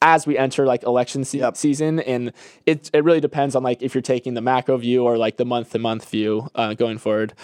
as 0.02 0.26
we 0.26 0.38
enter 0.38 0.64
like 0.66 0.82
election 0.84 1.24
se- 1.24 1.38
Yep. 1.38 1.56
season 1.56 2.00
and 2.00 2.32
it, 2.66 2.90
it 2.92 3.02
really 3.04 3.20
depends 3.20 3.56
on 3.56 3.62
like 3.62 3.82
if 3.82 3.94
you're 3.94 4.02
taking 4.02 4.34
the 4.34 4.40
macro 4.40 4.76
view 4.76 5.04
or 5.04 5.16
like 5.18 5.36
the 5.36 5.44
month 5.44 5.70
to 5.72 5.78
month 5.78 6.08
view 6.08 6.48
uh, 6.54 6.74
going 6.74 6.98
forward. 6.98 7.34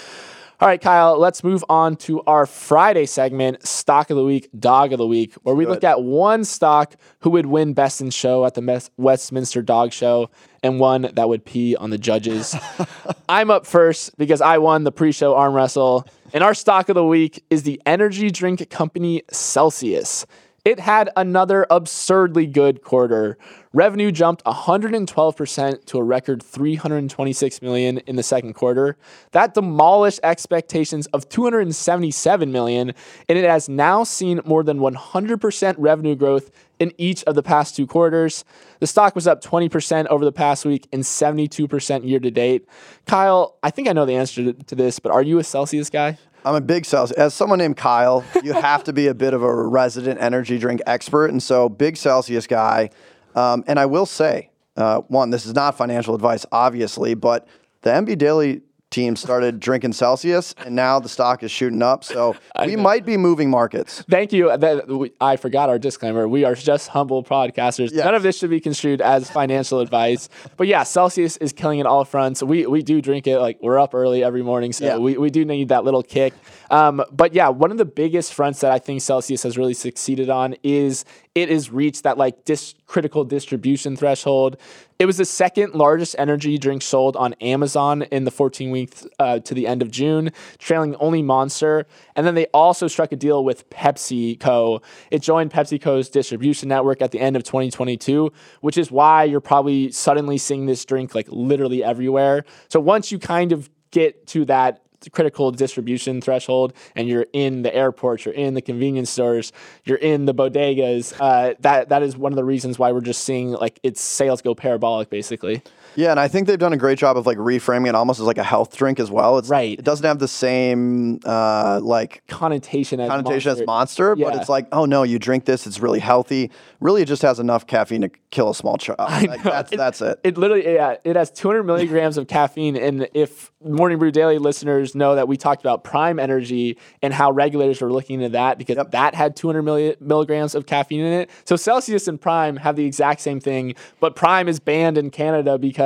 All 0.60 0.68
right 0.68 0.80
kyle 0.80 1.18
let's 1.18 1.42
move 1.42 1.64
on 1.68 1.96
to 1.96 2.22
our 2.22 2.46
friday 2.46 3.06
segment 3.06 3.66
stock 3.66 4.08
of 4.10 4.16
the 4.16 4.24
week 4.24 4.48
dog 4.56 4.92
of 4.92 4.98
the 4.98 5.06
week 5.06 5.34
where 5.42 5.54
we 5.54 5.66
look 5.66 5.82
at 5.82 6.02
one 6.04 6.44
stock 6.44 6.94
who 7.20 7.30
would 7.30 7.46
win 7.46 7.74
best 7.74 8.00
in 8.00 8.10
show 8.10 8.44
at 8.46 8.54
the 8.54 8.62
Mes- 8.62 8.88
westminster 8.96 9.60
dog 9.62 9.92
show 9.92 10.30
and 10.62 10.78
one 10.78 11.10
that 11.14 11.28
would 11.28 11.44
pee 11.44 11.74
on 11.76 11.90
the 11.90 11.98
judges. 11.98 12.54
I'm 13.28 13.50
up 13.50 13.66
first 13.66 14.16
because 14.16 14.40
i 14.40 14.56
won 14.58 14.84
the 14.84 14.92
pre-show 14.92 15.34
arm 15.34 15.54
wrestle 15.54 16.06
and 16.32 16.44
our 16.44 16.54
stock 16.54 16.88
of 16.88 16.94
the 16.94 17.04
week 17.04 17.44
is 17.50 17.64
the 17.64 17.82
energy 17.84 18.30
drink 18.30 18.70
company 18.70 19.22
celsius 19.32 20.24
it 20.64 20.80
had 20.80 21.10
another 21.14 21.66
absurdly 21.68 22.46
good 22.46 22.82
quarter. 22.82 23.36
Revenue 23.74 24.10
jumped 24.10 24.42
112% 24.44 25.84
to 25.84 25.98
a 25.98 26.02
record 26.02 26.42
326 26.42 27.60
million 27.60 27.98
in 27.98 28.16
the 28.16 28.22
second 28.22 28.54
quarter. 28.54 28.96
That 29.32 29.52
demolished 29.52 30.20
expectations 30.22 31.06
of 31.08 31.28
277 31.28 32.50
million, 32.50 32.94
and 33.28 33.38
it 33.38 33.44
has 33.44 33.68
now 33.68 34.04
seen 34.04 34.40
more 34.46 34.62
than 34.62 34.78
100% 34.78 35.74
revenue 35.76 36.14
growth 36.14 36.50
in 36.78 36.92
each 36.98 37.22
of 37.24 37.34
the 37.34 37.42
past 37.42 37.76
two 37.76 37.86
quarters. 37.86 38.44
The 38.80 38.86
stock 38.86 39.14
was 39.14 39.26
up 39.26 39.42
20% 39.42 40.06
over 40.06 40.24
the 40.24 40.32
past 40.32 40.64
week 40.64 40.88
and 40.92 41.02
72% 41.02 42.08
year 42.08 42.20
to 42.20 42.30
date. 42.30 42.66
Kyle, 43.06 43.58
I 43.62 43.70
think 43.70 43.88
I 43.88 43.92
know 43.92 44.06
the 44.06 44.16
answer 44.16 44.52
to, 44.52 44.74
this, 44.74 44.98
but 44.98 45.12
are 45.12 45.22
you 45.22 45.38
a 45.38 45.44
Celsius 45.44 45.90
guy? 45.90 46.18
I'm 46.44 46.54
a 46.54 46.60
big 46.60 46.84
Celsius. 46.84 47.16
As 47.18 47.32
someone 47.32 47.58
named 47.58 47.76
Kyle, 47.76 48.22
you 48.42 48.52
have 48.52 48.84
to 48.84 48.92
be 48.92 49.06
a 49.06 49.14
bit 49.14 49.32
of 49.32 49.42
a 49.42 49.52
resident 49.52 50.20
energy 50.20 50.58
drink 50.58 50.82
expert, 50.86 51.30
and 51.30 51.42
so 51.42 51.68
big 51.68 51.96
Celsius 51.96 52.46
guy. 52.46 52.90
Um, 53.34 53.64
and 53.66 53.78
I 53.78 53.86
will 53.86 54.06
say, 54.06 54.50
uh, 54.76 55.00
one, 55.08 55.30
this 55.30 55.46
is 55.46 55.54
not 55.54 55.76
financial 55.76 56.14
advice, 56.14 56.44
obviously, 56.52 57.14
but 57.14 57.48
the 57.80 57.90
MB 57.90 58.18
Daily 58.18 58.62
team 58.94 59.16
started 59.16 59.58
drinking 59.58 59.92
Celsius, 59.92 60.54
and 60.64 60.74
now 60.76 61.00
the 61.00 61.08
stock 61.08 61.42
is 61.42 61.50
shooting 61.50 61.82
up. 61.82 62.04
So 62.04 62.36
we 62.64 62.76
might 62.76 63.04
be 63.04 63.16
moving 63.16 63.50
markets. 63.50 64.02
Thank 64.08 64.32
you. 64.32 64.56
That, 64.56 64.86
we, 64.88 65.12
I 65.20 65.36
forgot 65.36 65.68
our 65.68 65.78
disclaimer. 65.78 66.28
We 66.28 66.44
are 66.44 66.54
just 66.54 66.88
humble 66.88 67.24
podcasters. 67.24 67.90
Yes. 67.92 68.04
None 68.04 68.14
of 68.14 68.22
this 68.22 68.38
should 68.38 68.50
be 68.50 68.60
construed 68.60 69.00
as 69.00 69.28
financial 69.30 69.80
advice. 69.80 70.28
But 70.56 70.68
yeah, 70.68 70.84
Celsius 70.84 71.36
is 71.38 71.52
killing 71.52 71.80
it 71.80 71.86
all 71.86 72.04
fronts. 72.04 72.42
We 72.42 72.66
we 72.66 72.82
do 72.82 73.02
drink 73.02 73.26
it 73.26 73.38
like 73.40 73.58
we're 73.60 73.78
up 73.78 73.94
early 73.94 74.22
every 74.22 74.42
morning, 74.42 74.72
so 74.72 74.84
Yeah. 74.84 74.96
we, 74.98 75.18
we 75.18 75.30
do 75.30 75.44
need 75.44 75.68
that 75.70 75.84
little 75.84 76.02
kick. 76.02 76.32
Um, 76.70 77.02
but 77.10 77.34
yeah, 77.34 77.48
one 77.48 77.70
of 77.72 77.78
the 77.78 77.84
biggest 77.84 78.32
fronts 78.32 78.60
that 78.60 78.70
I 78.70 78.78
think 78.78 79.02
Celsius 79.02 79.42
has 79.42 79.58
really 79.58 79.74
succeeded 79.74 80.30
on 80.30 80.54
is 80.62 81.04
it 81.34 81.48
has 81.48 81.70
reached 81.70 82.04
that 82.04 82.16
like 82.16 82.44
dis- 82.44 82.74
critical 82.86 83.24
distribution 83.24 83.96
threshold. 83.96 84.56
It 85.00 85.06
was 85.06 85.16
the 85.16 85.24
second 85.24 85.74
largest 85.74 86.14
energy 86.18 86.56
drink 86.58 86.82
sold 86.82 87.16
on 87.16 87.32
Amazon 87.34 88.02
in 88.02 88.24
the 88.24 88.30
14 88.30 88.70
weeks 88.70 89.04
uh, 89.18 89.40
to 89.40 89.52
the 89.52 89.66
end 89.66 89.82
of 89.82 89.90
June, 89.90 90.30
trailing 90.58 90.94
only 90.96 91.22
Monster. 91.22 91.86
And 92.14 92.24
then 92.24 92.36
they 92.36 92.46
also 92.54 92.86
struck 92.86 93.10
a 93.10 93.16
deal 93.16 93.44
with 93.44 93.68
PepsiCo. 93.70 94.82
It 95.10 95.22
joined 95.22 95.50
PepsiCo's 95.50 96.08
distribution 96.08 96.68
network 96.68 97.02
at 97.02 97.10
the 97.10 97.18
end 97.18 97.34
of 97.34 97.42
2022, 97.42 98.32
which 98.60 98.78
is 98.78 98.92
why 98.92 99.24
you're 99.24 99.40
probably 99.40 99.90
suddenly 99.90 100.38
seeing 100.38 100.66
this 100.66 100.84
drink 100.84 101.16
like 101.16 101.26
literally 101.28 101.82
everywhere. 101.82 102.44
So 102.68 102.78
once 102.78 103.10
you 103.10 103.18
kind 103.18 103.50
of 103.50 103.68
get 103.90 104.26
to 104.28 104.44
that 104.44 104.83
critical 105.12 105.50
distribution 105.50 106.20
threshold 106.20 106.72
and 106.94 107.08
you're 107.08 107.26
in 107.32 107.62
the 107.62 107.74
airports, 107.74 108.24
you're 108.24 108.34
in 108.34 108.54
the 108.54 108.62
convenience 108.62 109.10
stores, 109.10 109.52
you're 109.84 109.98
in 109.98 110.24
the 110.26 110.34
bodegas, 110.34 111.14
uh, 111.20 111.54
that 111.60 111.88
that 111.88 112.02
is 112.02 112.16
one 112.16 112.32
of 112.32 112.36
the 112.36 112.44
reasons 112.44 112.78
why 112.78 112.92
we're 112.92 113.00
just 113.00 113.22
seeing 113.24 113.52
like 113.52 113.80
its 113.82 114.00
sales 114.00 114.42
go 114.42 114.54
parabolic 114.54 115.10
basically. 115.10 115.62
Yeah, 115.96 116.10
and 116.10 116.18
I 116.20 116.28
think 116.28 116.46
they've 116.46 116.58
done 116.58 116.72
a 116.72 116.76
great 116.76 116.98
job 116.98 117.16
of 117.16 117.26
like 117.26 117.38
reframing 117.38 117.88
it 117.88 117.94
almost 117.94 118.20
as 118.20 118.26
like 118.26 118.38
a 118.38 118.44
health 118.44 118.76
drink 118.76 118.98
as 119.00 119.10
well. 119.10 119.38
It's 119.38 119.48
Right. 119.48 119.78
It 119.78 119.84
doesn't 119.84 120.04
have 120.06 120.18
the 120.18 120.28
same 120.28 121.20
uh, 121.24 121.80
like 121.82 122.22
Connotation 122.28 123.00
as 123.00 123.08
connotation 123.08 123.50
Monster. 123.50 123.62
as 123.62 123.66
monster, 123.66 124.16
but 124.16 124.34
it's 124.36 124.48
like, 124.48 124.66
oh 124.72 124.84
no, 124.84 125.02
you 125.02 125.18
drink 125.18 125.44
this, 125.44 125.66
it's 125.66 125.80
really 125.80 126.00
healthy. 126.00 126.50
Really, 126.80 127.02
it 127.02 127.06
just 127.06 127.22
has 127.22 127.38
enough 127.40 127.66
caffeine 127.66 128.02
to 128.02 128.10
kill 128.30 128.50
a 128.50 128.54
small 128.54 128.76
child. 128.76 128.98
Like, 128.98 129.42
that's 129.42 129.70
that's 129.70 130.00
it. 130.02 130.20
It 130.24 130.36
literally, 130.38 130.64
yeah, 130.74 130.96
it 131.04 131.16
has 131.16 131.30
200 131.30 131.62
milligrams 131.64 132.18
of 132.18 132.26
caffeine. 132.28 132.76
And 132.76 133.08
if 133.14 133.50
Morning 133.64 133.98
Brew 133.98 134.10
Daily 134.10 134.38
listeners 134.38 134.94
know 134.94 135.14
that 135.14 135.26
we 135.28 135.36
talked 135.36 135.62
about 135.62 135.84
Prime 135.84 136.18
Energy 136.18 136.76
and 137.00 137.14
how 137.14 137.30
regulators 137.30 137.80
were 137.80 137.90
looking 137.92 138.20
into 138.20 138.30
that 138.30 138.58
because 138.58 138.76
Yep. 138.76 138.90
that 138.90 139.14
had 139.14 139.36
200 139.36 139.62
milli- 139.62 140.00
milligrams 140.00 140.54
of 140.54 140.66
caffeine 140.66 141.00
in 141.00 141.12
it. 141.12 141.30
So 141.44 141.56
Celsius 141.56 142.08
and 142.08 142.20
Prime 142.20 142.56
have 142.56 142.76
the 142.76 142.84
exact 142.84 143.20
same 143.20 143.40
thing, 143.40 143.74
but 144.00 144.16
Prime 144.16 144.48
is 144.48 144.58
banned 144.60 144.98
in 144.98 145.10
Canada 145.10 145.56
because 145.58 145.83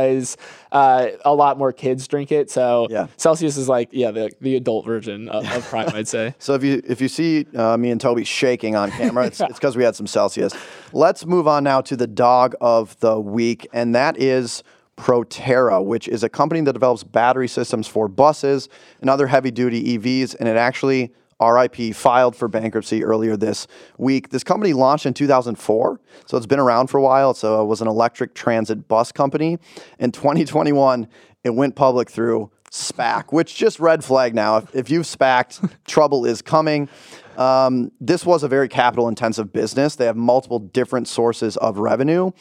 uh, 0.72 1.08
a 1.24 1.34
lot 1.34 1.58
more 1.58 1.72
kids 1.72 2.06
drink 2.08 2.32
it. 2.32 2.50
So 2.50 2.86
Yeah. 2.90 3.06
Celsius 3.16 3.56
is 3.56 3.68
like, 3.68 3.88
yeah, 3.92 4.10
the, 4.10 4.30
the 4.40 4.56
adult 4.56 4.84
version 4.84 5.28
of, 5.28 5.50
of 5.52 5.64
Prime, 5.68 5.90
I'd 5.94 6.08
say. 6.08 6.34
So 6.48 6.54
if 6.54 6.64
you 6.64 6.80
if 6.86 7.00
you 7.00 7.08
see 7.08 7.46
uh, 7.54 7.76
me 7.76 7.90
and 7.90 8.00
Toby 8.00 8.24
shaking 8.24 8.74
on 8.76 8.90
camera, 8.90 9.26
it's 9.26 9.40
it's 9.40 9.54
because 9.54 9.76
we 9.76 9.84
had 9.84 9.94
some 9.96 10.06
Celsius. 10.06 10.52
Let's 10.92 11.26
move 11.26 11.46
on 11.46 11.64
now 11.64 11.80
to 11.82 11.96
the 11.96 12.06
dog 12.06 12.54
of 12.60 12.98
the 13.00 13.18
week, 13.20 13.66
and 13.72 13.94
that 13.94 14.18
is 14.18 14.62
Proterra, 14.98 15.84
which 15.84 16.08
is 16.08 16.22
a 16.22 16.28
company 16.28 16.60
that 16.62 16.72
develops 16.72 17.04
battery 17.04 17.48
systems 17.48 17.86
for 17.86 18.08
buses 18.08 18.68
and 19.00 19.08
other 19.08 19.26
heavy 19.26 19.50
duty 19.50 19.96
EVs. 19.98 20.34
And 20.38 20.48
it 20.48 20.56
actually, 20.56 21.12
RIP, 21.40 21.94
filed 21.94 22.34
for 22.34 22.48
bankruptcy 22.48 23.04
earlier 23.04 23.36
this 23.36 23.66
week. 23.96 24.30
This 24.30 24.44
company 24.44 24.72
launched 24.72 25.06
in 25.06 25.14
2004, 25.14 26.00
so 26.26 26.36
it's 26.36 26.46
been 26.46 26.58
around 26.58 26.88
for 26.88 26.98
a 26.98 27.02
while. 27.02 27.34
So 27.34 27.62
it 27.62 27.66
was 27.66 27.80
an 27.80 27.88
electric 27.88 28.34
transit 28.34 28.88
bus 28.88 29.12
company. 29.12 29.58
In 29.98 30.12
2021, 30.12 31.08
it 31.44 31.50
went 31.50 31.76
public 31.76 32.10
through 32.10 32.50
SPAC, 32.70 33.32
which 33.32 33.54
just 33.54 33.80
red 33.80 34.04
flag 34.04 34.34
now. 34.34 34.58
If, 34.58 34.74
if 34.74 34.90
you've 34.90 35.06
SPACed, 35.06 35.70
trouble 35.86 36.26
is 36.26 36.42
coming. 36.42 36.88
Um, 37.36 37.92
this 38.00 38.26
was 38.26 38.42
a 38.42 38.48
very 38.48 38.68
capital 38.68 39.08
intensive 39.08 39.52
business. 39.52 39.96
They 39.96 40.06
have 40.06 40.16
multiple 40.16 40.58
different 40.58 41.08
sources 41.08 41.56
of 41.58 41.78
revenue. 41.78 42.32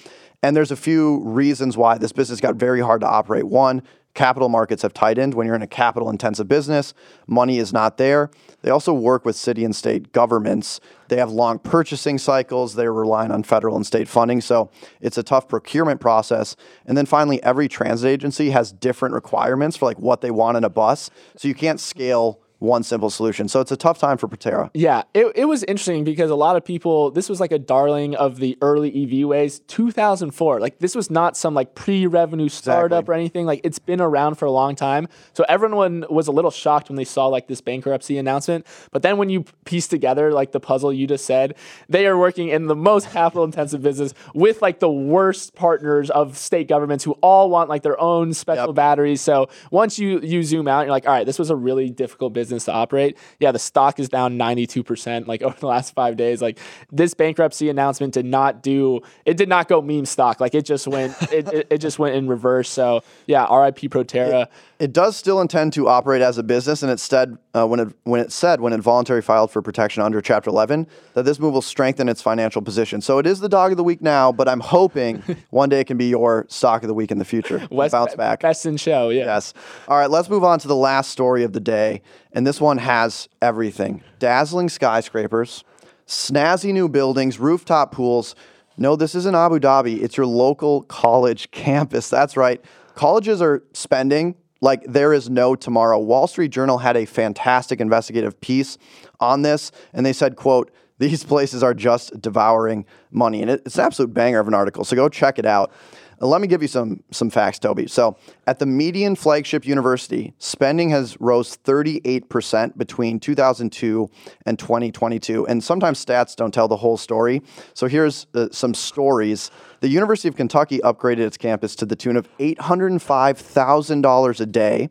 And 0.44 0.56
there's 0.56 0.72
a 0.72 0.76
few 0.76 1.24
reasons 1.24 1.78
why 1.78 1.98
this 1.98 2.12
business 2.12 2.40
got 2.40 2.56
very 2.56 2.82
hard 2.82 3.02
to 3.02 3.08
operate. 3.08 3.46
One, 3.46 3.84
capital 4.18 4.50
markets 4.50 4.82
have 4.82 4.94
tightened. 4.96 5.36
When 5.36 5.46
you're 5.46 5.56
in 5.56 5.62
a 5.62 5.68
capital 5.68 6.10
intensive 6.10 6.48
business, 6.48 6.96
money 7.28 7.60
is 7.60 7.72
not 7.72 7.98
there. 7.98 8.32
They 8.64 8.72
also 8.72 8.92
work 8.92 9.26
with 9.26 9.36
city 9.36 9.64
and 9.64 9.76
state 9.76 10.12
governments. 10.12 10.80
They 11.08 11.18
have 11.18 11.30
long 11.30 11.60
purchasing 11.60 12.18
cycles. 12.18 12.74
They're 12.74 12.92
relying 12.92 13.32
on 13.32 13.44
federal 13.44 13.76
and 13.76 13.86
state 13.86 14.08
funding. 14.08 14.42
So 14.42 14.72
it's 15.02 15.20
a 15.20 15.24
tough 15.24 15.48
procurement 15.48 16.02
process. 16.02 16.56
And 16.88 16.98
then 16.98 17.06
finally, 17.06 17.42
every 17.44 17.68
transit 17.68 18.10
agency 18.10 18.50
has 18.50 18.72
different 18.72 19.14
requirements 19.14 19.78
for 19.78 19.86
like 19.86 20.00
what 20.00 20.22
they 20.22 20.32
want 20.32 20.58
in 20.58 20.64
a 20.64 20.70
bus. 20.70 21.12
So 21.36 21.48
you 21.48 21.54
can't 21.54 21.80
scale 21.80 22.42
one 22.60 22.82
simple 22.82 23.10
solution. 23.10 23.48
So 23.48 23.62
it's 23.62 23.72
a 23.72 23.78
tough 23.78 24.00
time 24.00 24.18
for 24.18 24.28
Proterra. 24.28 24.70
Yeah, 24.74 25.04
it, 25.14 25.32
it 25.36 25.46
was 25.46 25.64
interesting 25.64 26.04
because 26.04 26.32
a 26.32 26.36
lot 26.36 26.56
of 26.56 26.66
people, 26.66 27.12
this 27.12 27.30
was 27.30 27.40
like 27.40 27.52
a 27.52 27.60
darling 27.60 28.16
of 28.16 28.38
the 28.38 28.58
early 28.62 29.04
EV 29.04 29.28
ways, 29.28 29.60
2004. 29.60 30.60
Like 30.60 30.80
this 30.80 30.96
was 30.96 31.12
not 31.12 31.38
some 31.38 31.54
like 31.54 31.76
pre-revenue 31.76 32.50
startup 32.50 33.04
exactly. 33.04 33.14
or 33.14 33.16
anything. 33.16 33.46
Like 33.46 33.62
it's 33.64 33.78
been 33.78 34.02
around 34.02 34.36
for 34.36 34.46
a 34.46 34.52
long 34.52 34.76
time. 34.76 35.08
So 35.34 35.46
everyone 35.48 36.06
was 36.10 36.28
a 36.28 36.32
little 36.32 36.50
shocked 36.50 36.90
when 36.90 36.96
they 36.96 37.06
saw 37.06 37.28
like 37.28 37.48
this 37.48 37.62
bankruptcy 37.62 38.18
announcement. 38.18 38.66
But 38.92 39.04
then 39.04 39.18
when 39.18 39.30
you 39.30 39.46
piece 39.66 39.88
together 39.88 40.32
like 40.32 40.52
the 40.52 40.60
puzzle 40.60 40.92
you 40.92 41.06
just 41.06 41.26
said, 41.26 41.56
they 41.90 42.08
are 42.08 42.18
working 42.18 42.48
in 42.50 42.66
the 42.66 42.76
most 42.76 43.12
capital 43.12 43.44
intensive 43.44 43.84
business 43.84 44.16
with 44.34 44.64
like 44.64 44.80
the 44.80 44.92
worst 44.92 45.54
partners 45.54 46.10
of 46.10 46.38
state 46.38 46.68
governments 46.68 47.04
who 47.04 47.12
all 47.22 47.52
want 47.52 47.70
like 47.70 47.84
their 47.84 48.00
own 48.02 48.34
special 48.34 48.68
yep. 48.68 48.76
batteries. 48.76 49.22
So 49.22 49.50
once 49.70 50.00
you 50.00 50.20
you 50.22 50.42
zoom 50.42 50.68
out, 50.68 50.82
you're 50.82 50.92
like, 50.92 51.06
all 51.06 51.14
right, 51.14 51.26
this 51.26 51.38
was 51.38 51.52
a 51.52 51.56
really 51.56 51.92
difficult 51.92 52.34
business 52.34 52.47
business 52.48 52.66
to 52.66 52.72
operate. 52.72 53.18
Yeah, 53.40 53.52
the 53.52 53.60
stock 53.60 54.00
is 54.00 54.08
down 54.08 54.38
92% 54.38 55.28
like 55.28 55.42
over 55.48 55.60
the 55.60 55.68
last 55.68 55.94
five 55.94 56.16
days. 56.16 56.42
Like 56.42 56.60
this 56.92 57.14
bankruptcy 57.14 57.70
announcement 57.70 58.14
did 58.14 58.26
not 58.26 58.64
do, 58.64 59.02
it 59.26 59.36
did 59.36 59.50
not 59.50 59.68
go 59.68 59.82
meme 59.82 60.06
stock. 60.06 60.40
Like 60.40 60.56
it 60.56 60.64
just 60.64 60.88
went, 60.88 61.14
it, 61.32 61.52
it, 61.52 61.68
it, 61.70 61.78
just 61.80 62.00
went 62.00 62.16
in 62.16 62.28
reverse. 62.28 62.70
So 62.70 63.04
yeah, 63.26 63.44
RIP 63.54 63.78
Proterra. 63.92 64.44
It, 64.44 64.52
it 64.80 64.94
does 64.94 65.18
still 65.18 65.42
intend 65.42 65.74
to 65.74 65.88
operate 65.88 66.22
as 66.22 66.38
a 66.38 66.44
business, 66.44 66.84
and 66.84 66.92
it 66.92 67.00
said 67.00 67.38
uh, 67.56 67.66
when 67.66 67.80
it 67.80 67.88
when 68.04 68.22
it 68.22 68.32
said 68.32 68.62
when 68.62 68.74
it 68.74 68.80
voluntarily 68.80 69.22
filed 69.22 69.52
for 69.52 69.62
protection 69.62 70.04
under 70.04 70.22
Chapter 70.22 70.50
11 70.50 70.88
that 71.14 71.24
this 71.24 71.40
move 71.40 71.54
will 71.54 71.62
strengthen 71.62 72.08
its 72.08 72.22
financial 72.22 72.62
position. 72.62 73.02
So 73.02 73.18
it 73.18 73.26
is 73.26 73.40
the 73.40 73.50
dog 73.50 73.72
of 73.72 73.78
the 73.78 73.84
week 73.84 74.02
now, 74.02 74.32
but 74.32 74.48
I'm 74.48 74.60
hoping 74.60 75.24
one 75.50 75.70
day 75.70 75.80
it 75.80 75.88
can 75.88 75.98
be 75.98 76.10
your 76.10 76.46
stock 76.50 76.84
of 76.84 76.88
the 76.88 76.94
week 76.94 77.12
in 77.12 77.18
the 77.18 77.26
future. 77.26 77.68
West, 77.72 77.92
bounce 77.92 78.16
back. 78.16 78.42
Best 78.42 78.66
in 78.66 78.78
show, 78.78 79.10
yeah. 79.10 79.26
Yes. 79.26 79.54
All 79.88 79.98
right, 79.98 80.10
let's 80.10 80.30
move 80.30 80.44
on 80.44 80.60
to 80.60 80.68
the 80.68 80.76
last 80.76 81.10
story 81.10 81.44
of 81.44 81.54
the 81.54 81.60
day, 81.60 82.02
and 82.34 82.46
this 82.46 82.62
one 82.62 82.78
has 82.78 83.30
everything: 83.42 84.04
dazzling 84.20 84.70
skyscrapers, 84.70 85.64
snazzy 86.08 86.74
new 86.74 86.90
buildings, 86.90 87.40
rooftop 87.40 87.92
pools. 87.92 88.36
No, 88.78 88.96
this 88.96 89.16
isn't 89.16 89.36
Abu 89.36 89.60
Dhabi. 89.60 90.02
It's 90.02 90.18
your 90.18 90.28
local 90.28 90.84
college 90.84 91.50
campus. 91.52 92.10
That's 92.10 92.38
right. 92.38 92.64
Colleges 92.96 93.42
are 93.42 93.64
spending 93.74 94.36
like 94.62 94.84
there 94.86 95.14
is 95.14 95.30
no 95.30 95.56
tomorrow. 95.56 96.00
Wall 96.00 96.28
Street 96.28 96.50
Journal 96.50 96.80
had 96.80 96.98
a 96.98 97.06
fantastic 97.06 97.80
investigative 97.80 98.40
piece 98.42 98.78
on 99.20 99.42
this, 99.42 99.72
and 99.94 100.06
they 100.06 100.14
said, 100.14 100.36
quote, 100.36 100.72
these 101.00 101.24
places 101.26 101.64
are 101.64 101.74
just 101.74 102.20
devouring 102.22 102.86
money. 103.12 103.42
And 103.42 103.52
it's 103.52 103.78
an 103.78 103.86
absolute 103.86 104.14
banger 104.14 104.40
of 104.40 104.48
an 104.48 104.54
article. 104.54 104.84
So 104.84 104.96
go 104.96 105.10
check 105.10 105.40
it 105.40 105.46
out. 105.46 105.72
Let 106.20 106.42
me 106.42 106.48
give 106.48 106.64
you 106.64 106.68
some 106.68 107.04
some 107.12 107.30
facts, 107.30 107.60
Toby. 107.60 107.86
So, 107.88 108.18
at 108.48 108.58
the 108.58 108.66
median 108.66 109.16
flagship 109.16 109.68
university, 109.68 110.34
spending 110.40 110.90
has 110.90 111.16
rose 111.20 111.56
38% 111.58 112.76
between 112.76 113.20
2002 113.20 114.10
and 114.46 114.58
2022. 114.58 115.46
And 115.46 115.64
sometimes 115.64 116.04
stats 116.04 116.36
don't 116.36 116.52
tell 116.52 116.68
the 116.68 116.78
whole 116.78 116.98
story. 116.98 117.44
So, 117.76 117.86
here's 117.88 118.26
uh, 118.34 118.48
some 118.52 118.74
stories. 118.74 119.52
The 119.82 119.90
University 119.90 120.28
of 120.28 120.36
Kentucky 120.36 120.80
upgraded 120.80 121.20
its 121.20 121.38
campus 121.38 121.76
to 121.76 121.86
the 121.86 121.96
tune 121.96 122.18
of 122.18 122.28
$805,000 122.40 124.40
a 124.40 124.46
day. 124.48 124.90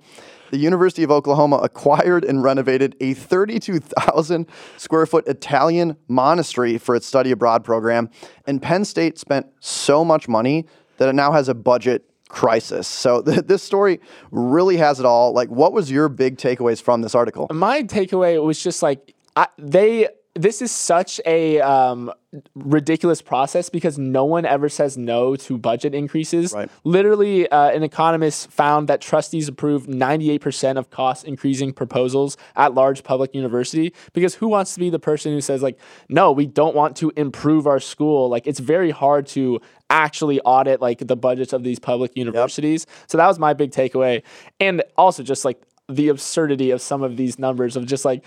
The 0.53 0.59
University 0.59 1.03
of 1.03 1.11
Oklahoma 1.11 1.57
acquired 1.57 2.25
and 2.25 2.41
renovated 2.41 2.95
a 3.01 3.15
32,000 3.15 4.47
square 4.77 5.07
foot 5.07 5.27
Italian 5.27 5.97
monastery 6.07 6.79
for 6.79 6.95
its 6.95 7.05
study 7.05 7.33
abroad 7.33 7.65
program. 7.65 8.11
And 8.47 8.63
Penn 8.63 8.85
State 8.85 9.19
spent 9.19 9.47
so 9.59 10.05
much 10.05 10.29
money 10.29 10.67
that 10.99 11.09
it 11.09 11.15
now 11.15 11.33
has 11.33 11.49
a 11.49 11.55
budget 11.55 12.05
crisis. 12.29 12.87
So 12.87 13.23
th- 13.27 13.47
this 13.47 13.63
story 13.63 14.01
really 14.31 14.77
has 14.77 15.01
it 15.01 15.07
all. 15.07 15.33
Like, 15.33 15.49
what 15.49 15.73
was 15.73 15.91
your 15.91 16.09
big 16.09 16.37
takeaways 16.37 16.81
from 16.81 17.03
this 17.03 17.15
article? 17.15 17.49
My 17.53 17.83
takeaway 17.83 18.43
was 18.43 18.63
just 18.63 18.83
like 18.83 19.15
I, 19.37 19.49
they. 19.59 20.09
This 20.37 20.61
is 20.61 20.71
such 20.71 21.21
a 21.25 21.61
um, 21.61 22.13
ridiculous 22.55 23.23
process 23.23 23.69
because 23.71 23.99
no 23.99 24.25
one 24.25 24.45
ever 24.45 24.69
says 24.69 24.97
no 24.99 25.35
to 25.37 25.57
budget 25.57 25.95
increases. 25.95 26.53
Right. 26.53 26.69
Literally, 26.85 27.49
uh, 27.49 27.71
an 27.71 27.83
economist 27.83 28.51
found 28.51 28.89
that 28.89 29.01
trustees 29.01 29.49
approve 29.49 29.87
98% 29.87 30.77
of 30.77 30.91
cost 30.91 31.25
increasing 31.25 31.73
proposals 31.73 32.37
at 32.55 32.75
large 32.75 33.03
public 33.03 33.35
university 33.35 33.95
because 34.13 34.35
who 34.35 34.49
wants 34.49 34.75
to 34.75 34.81
be 34.81 34.91
the 34.91 34.99
person 34.99 35.33
who 35.33 35.41
says 35.41 35.63
like, 35.63 35.79
no, 36.09 36.33
we 36.33 36.47
don't 36.47 36.77
want 36.77 36.97
to 36.97 37.13
improve 37.17 37.67
our 37.67 37.81
school? 37.81 38.29
Like 38.29 38.47
it's 38.47 38.61
very 38.61 38.91
hard 38.91 39.27
to 39.29 39.61
actually 39.89 40.41
audit 40.41 40.81
like 40.81 40.99
the 40.99 41.17
budgets 41.17 41.53
of 41.53 41.63
these 41.63 41.79
public 41.79 42.13
universities. 42.15 42.87
Yep. 42.89 43.11
So 43.11 43.19
that 43.19 43.27
was 43.27 43.39
my 43.39 43.55
big 43.55 43.71
takeaway. 43.71 44.23
And 44.61 44.83
also 44.97 45.23
just 45.23 45.45
like 45.45 45.63
the 45.89 46.09
absurdity 46.09 46.71
of 46.73 46.81
some 46.81 47.03
of 47.03 47.17
these 47.17 47.39
numbers 47.39 47.77
of 47.77 47.87
just 47.87 48.05
like 48.05 48.25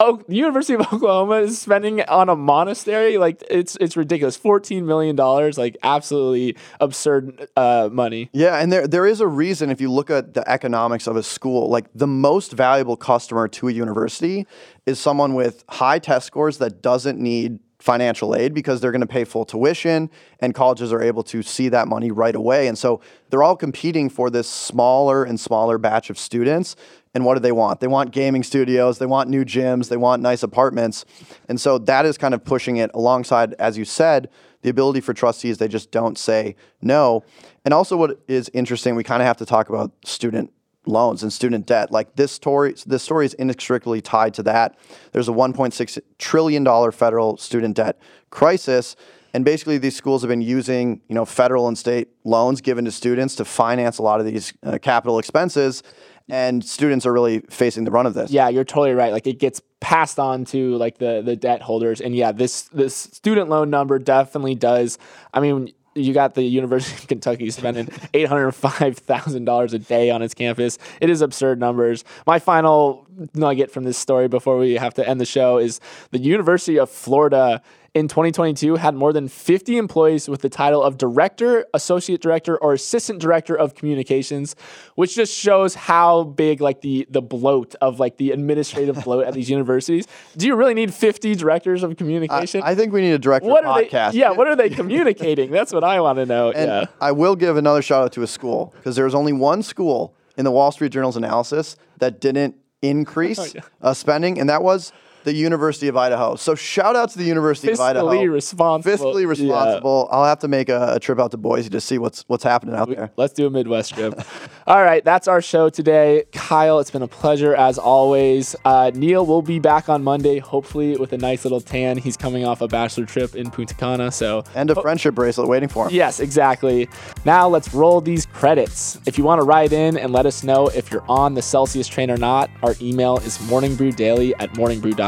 oh 0.00 0.22
University 0.28 0.74
of 0.74 0.80
Oklahoma 0.92 1.36
is 1.36 1.60
spending 1.60 2.02
on 2.02 2.28
a 2.28 2.36
monastery? 2.36 3.18
Like 3.18 3.42
it's 3.50 3.76
it's 3.76 3.96
ridiculous. 3.96 4.36
14 4.36 4.86
million 4.86 5.16
dollars 5.16 5.58
like 5.58 5.76
absolutely 5.82 6.56
absurd 6.80 7.48
uh, 7.56 7.88
money. 7.92 8.30
Yeah 8.32 8.58
and 8.58 8.72
there 8.72 8.86
there 8.86 9.06
is 9.06 9.20
a 9.20 9.26
reason 9.26 9.70
if 9.70 9.80
you 9.80 9.90
look 9.90 10.10
at 10.10 10.34
the 10.34 10.48
economics 10.48 11.06
of 11.06 11.16
a 11.16 11.22
school. 11.22 11.68
Like 11.68 11.86
the 11.94 12.06
most 12.06 12.52
valuable 12.52 12.96
customer 12.96 13.48
to 13.48 13.68
a 13.68 13.72
university 13.72 14.46
is 14.86 14.98
someone 14.98 15.34
with 15.34 15.64
high 15.68 15.98
test 15.98 16.26
scores 16.26 16.58
that 16.58 16.82
doesn't 16.82 17.18
need 17.18 17.58
financial 17.78 18.34
aid 18.34 18.54
because 18.54 18.80
they're 18.80 18.90
going 18.90 19.00
to 19.00 19.06
pay 19.06 19.24
full 19.24 19.44
tuition 19.44 20.10
and 20.40 20.54
colleges 20.54 20.92
are 20.92 21.00
able 21.00 21.22
to 21.22 21.42
see 21.42 21.68
that 21.68 21.86
money 21.86 22.10
right 22.10 22.34
away. 22.34 22.66
And 22.66 22.76
so 22.76 23.00
they're 23.30 23.42
all 23.42 23.56
competing 23.56 24.10
for 24.10 24.30
this 24.30 24.48
smaller 24.48 25.24
and 25.24 25.38
smaller 25.38 25.78
batch 25.78 26.10
of 26.10 26.18
students. 26.18 26.74
And 27.14 27.24
what 27.24 27.34
do 27.34 27.40
they 27.40 27.52
want? 27.52 27.80
They 27.80 27.86
want 27.86 28.10
gaming 28.10 28.42
studios, 28.42 28.98
they 28.98 29.06
want 29.06 29.30
new 29.30 29.44
gyms, 29.44 29.88
they 29.88 29.96
want 29.96 30.22
nice 30.22 30.42
apartments. 30.42 31.04
And 31.48 31.60
so 31.60 31.78
that 31.78 32.04
is 32.04 32.18
kind 32.18 32.34
of 32.34 32.44
pushing 32.44 32.76
it 32.76 32.90
alongside, 32.94 33.54
as 33.54 33.78
you 33.78 33.84
said, 33.84 34.28
the 34.62 34.70
ability 34.70 35.00
for 35.00 35.14
trustees, 35.14 35.58
they 35.58 35.68
just 35.68 35.92
don't 35.92 36.18
say 36.18 36.56
no. 36.82 37.24
And 37.64 37.72
also, 37.72 37.96
what 37.96 38.20
is 38.26 38.50
interesting, 38.52 38.96
we 38.96 39.04
kind 39.04 39.22
of 39.22 39.26
have 39.26 39.36
to 39.36 39.46
talk 39.46 39.68
about 39.68 39.92
student 40.04 40.52
loans 40.88 41.22
and 41.22 41.32
student 41.32 41.66
debt. 41.66 41.92
Like 41.92 42.16
this 42.16 42.32
story, 42.32 42.74
this 42.86 43.02
story 43.02 43.26
is 43.26 43.34
inextricably 43.34 44.00
tied 44.00 44.34
to 44.34 44.42
that. 44.44 44.76
There's 45.12 45.28
a 45.28 45.32
1.6 45.32 45.98
trillion 46.18 46.64
dollar 46.64 46.90
federal 46.90 47.36
student 47.36 47.76
debt 47.76 47.98
crisis, 48.30 48.96
and 49.34 49.44
basically 49.44 49.78
these 49.78 49.94
schools 49.94 50.22
have 50.22 50.28
been 50.28 50.42
using 50.42 51.00
you 51.08 51.14
know 51.14 51.24
federal 51.24 51.68
and 51.68 51.76
state 51.76 52.08
loans 52.24 52.60
given 52.60 52.84
to 52.86 52.90
students 52.90 53.36
to 53.36 53.44
finance 53.44 53.98
a 53.98 54.02
lot 54.02 54.20
of 54.20 54.26
these 54.26 54.52
uh, 54.64 54.78
capital 54.78 55.18
expenses. 55.18 55.82
And 56.30 56.62
students 56.62 57.06
are 57.06 57.12
really 57.12 57.40
facing 57.48 57.84
the 57.84 57.90
run 57.90 58.04
of 58.04 58.12
this. 58.12 58.30
Yeah, 58.30 58.50
you're 58.50 58.62
totally 58.62 58.92
right. 58.92 59.12
Like 59.12 59.26
it 59.26 59.38
gets 59.38 59.62
passed 59.80 60.18
on 60.18 60.44
to 60.46 60.76
like 60.76 60.98
the 60.98 61.22
the 61.24 61.36
debt 61.36 61.62
holders, 61.62 62.02
and 62.02 62.14
yeah, 62.14 62.32
this 62.32 62.64
this 62.64 62.94
student 62.94 63.48
loan 63.48 63.70
number 63.70 63.98
definitely 63.98 64.54
does. 64.54 64.98
I 65.32 65.40
mean, 65.40 65.72
you 65.94 66.12
got 66.12 66.34
the 66.34 66.42
University 66.42 67.02
of 67.02 67.08
Kentucky 67.08 67.50
spending 67.50 67.88
eight 68.14 68.28
hundred 68.28 68.52
five 68.52 68.98
thousand 68.98 69.44
dollars 69.44 69.72
a 69.72 69.78
day 69.78 70.10
on 70.10 70.22
its 70.22 70.34
campus. 70.34 70.78
It 71.00 71.10
is 71.10 71.20
absurd 71.20 71.58
numbers. 71.60 72.04
My 72.26 72.38
final 72.38 73.06
nugget 73.34 73.70
from 73.70 73.84
this 73.84 73.98
story 73.98 74.28
before 74.28 74.58
we 74.58 74.74
have 74.74 74.94
to 74.94 75.08
end 75.08 75.20
the 75.20 75.26
show 75.26 75.58
is 75.58 75.80
the 76.10 76.18
University 76.18 76.78
of 76.78 76.90
Florida 76.90 77.62
in 77.94 78.06
2022 78.06 78.76
had 78.76 78.94
more 78.94 79.12
than 79.12 79.28
50 79.28 79.76
employees 79.78 80.28
with 80.28 80.42
the 80.42 80.48
title 80.50 80.82
of 80.82 80.98
director, 80.98 81.66
associate 81.72 82.20
director, 82.20 82.56
or 82.58 82.74
assistant 82.74 83.18
director 83.20 83.56
of 83.56 83.74
communications, 83.74 84.54
which 84.94 85.14
just 85.14 85.34
shows 85.34 85.74
how 85.74 86.24
big 86.24 86.60
like 86.60 86.82
the 86.82 87.06
the 87.10 87.22
bloat 87.22 87.74
of 87.80 87.98
like 87.98 88.18
the 88.18 88.30
administrative 88.30 88.96
bloat 89.04 89.24
at 89.26 89.34
these 89.34 89.48
universities. 89.50 90.06
Do 90.36 90.46
you 90.46 90.54
really 90.54 90.74
need 90.74 90.92
50 90.92 91.34
directors 91.34 91.82
of 91.82 91.96
communication? 91.96 92.62
I, 92.62 92.70
I 92.70 92.74
think 92.74 92.92
we 92.92 93.00
need 93.00 93.12
a 93.12 93.18
director 93.18 93.48
what 93.48 93.64
of 93.64 93.70
are 93.70 93.82
podcast. 93.82 94.12
they? 94.12 94.18
Yeah, 94.18 94.30
what 94.32 94.46
are 94.46 94.54
they 94.56 94.68
communicating? 94.80 95.50
That's 95.50 95.72
what 95.72 95.82
I 95.82 96.00
want 96.00 96.18
to 96.18 96.26
know. 96.26 96.50
And 96.52 96.70
yeah. 96.70 96.84
I 97.00 97.12
will 97.12 97.36
give 97.36 97.56
another 97.56 97.80
shout 97.82 98.04
out 98.04 98.12
to 98.12 98.22
a 98.22 98.26
school 98.26 98.74
because 98.76 98.96
there 98.96 99.06
was 99.06 99.14
only 99.14 99.32
one 99.32 99.62
school 99.62 100.14
in 100.36 100.44
the 100.44 100.50
Wall 100.52 100.70
Street 100.70 100.92
Journal's 100.92 101.16
analysis 101.16 101.76
that 101.98 102.20
didn't 102.20 102.54
increase 102.82 103.38
Oh, 103.40 103.46
yeah. 103.54 103.60
uh, 103.82 103.94
spending, 103.94 104.38
and 104.38 104.48
that 104.48 104.62
was 104.62 104.92
the 105.24 105.34
University 105.34 105.88
of 105.88 105.96
Idaho. 105.96 106.36
So 106.36 106.54
shout 106.54 106.96
out 106.96 107.10
to 107.10 107.18
the 107.18 107.24
University 107.24 107.72
of 107.72 107.80
Idaho. 107.80 108.06
Fiscally 108.08 108.30
responsible. 108.30 109.12
Fiscally 109.14 109.22
Yeah. 109.22 109.28
responsible. 109.28 110.08
I'll 110.10 110.24
have 110.24 110.38
to 110.40 110.48
make 110.48 110.68
a, 110.68 110.94
a 110.94 111.00
trip 111.00 111.18
out 111.20 111.30
to 111.32 111.36
Boise 111.36 111.68
to 111.70 111.80
see 111.80 111.98
what's 111.98 112.24
what's 112.28 112.44
happening 112.44 112.74
out 112.74 112.88
there. 112.88 113.10
Let's 113.16 113.32
do 113.34 113.46
a 113.46 113.50
Midwest 113.50 113.94
trip. 113.94 114.20
All 114.66 114.82
right, 114.82 115.04
that's 115.04 115.28
our 115.28 115.40
show 115.42 115.68
today. 115.68 116.24
Kyle, 116.32 116.78
it's 116.78 116.90
been 116.90 117.02
a 117.02 117.08
pleasure 117.08 117.54
as 117.54 117.78
always. 117.78 118.54
Uh, 118.64 118.90
Neil 118.94 119.24
will 119.26 119.42
be 119.42 119.58
back 119.58 119.88
on 119.88 120.02
Monday, 120.04 120.38
hopefully 120.38 120.96
with 120.96 121.12
a 121.12 121.18
nice 121.18 121.44
little 121.44 121.60
tan. 121.60 121.96
He's 121.98 122.16
coming 122.16 122.44
off 122.44 122.60
a 122.60 122.68
bachelor 122.68 123.06
trip 123.06 123.34
in 123.34 123.50
Punta 123.50 123.74
Cana, 123.74 124.10
so 124.12 124.44
And 124.54 124.70
a 124.70 124.74
friendship 124.80 125.14
bracelet 125.14 125.48
waiting 125.48 125.68
for 125.68 125.86
him. 125.88 125.94
Yes, 125.94 126.20
exactly. 126.20 126.88
Now 127.24 127.48
let's 127.48 127.72
roll 127.74 128.00
these 128.00 128.26
credits. 128.26 128.98
If 129.06 129.16
you 129.18 129.24
want 129.24 129.40
to 129.40 129.44
write 129.44 129.72
in 129.72 129.96
and 129.96 130.12
let 130.12 130.26
us 130.26 130.42
know 130.42 130.68
if 130.68 130.90
you're 130.90 131.04
on 131.08 131.34
the 131.34 131.42
Celsius 131.42 131.88
train 131.88 132.10
or 132.10 132.16
not, 132.16 132.50
our 132.62 132.74
email 132.80 133.18
is 133.18 133.38
morningbrewdaily 133.38 134.32
at 134.38 134.50
morningbrew.com. 134.52 135.07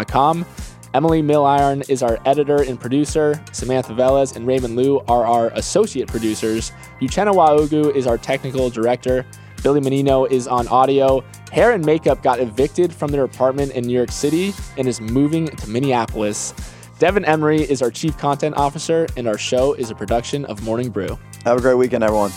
Emily 0.93 1.23
Milliron 1.23 1.89
is 1.89 2.03
our 2.03 2.19
editor 2.27 2.63
and 2.63 2.81
producer. 2.81 3.41
Samantha 3.53 3.93
Velez 3.93 4.35
and 4.35 4.47
Raymond 4.47 4.75
Liu 4.75 5.01
are 5.07 5.25
our 5.25 5.49
associate 5.55 6.09
producers. 6.09 6.73
Uchenna 7.01 7.33
Waugu 7.33 7.95
is 7.95 8.07
our 8.07 8.19
technical 8.19 8.71
director. 8.71 9.25
Billy 9.63 9.81
Menino 9.81 10.25
is 10.25 10.49
on 10.49 10.67
audio. 10.69 11.23
Hair 11.53 11.73
and 11.73 11.85
Makeup 11.85 12.23
got 12.23 12.41
evicted 12.41 12.93
from 12.93 13.11
their 13.13 13.25
apartment 13.25 13.73
in 13.73 13.85
New 13.85 13.93
York 13.93 14.11
City 14.11 14.53
and 14.79 14.89
is 14.89 15.01
moving 15.01 15.47
to 15.49 15.69
Minneapolis. 15.69 16.55
Devin 16.99 17.25
Emery 17.25 17.63
is 17.63 17.83
our 17.83 17.91
chief 17.91 18.19
content 18.19 18.57
officer, 18.57 19.07
and 19.17 19.27
our 19.27 19.39
show 19.39 19.73
is 19.75 19.91
a 19.91 19.95
production 19.95 20.45
of 20.47 20.63
Morning 20.63 20.91
Brew. 20.91 21.19
Have 21.45 21.59
a 21.59 21.61
great 21.61 21.75
weekend, 21.75 22.05
everyone. 22.05 22.31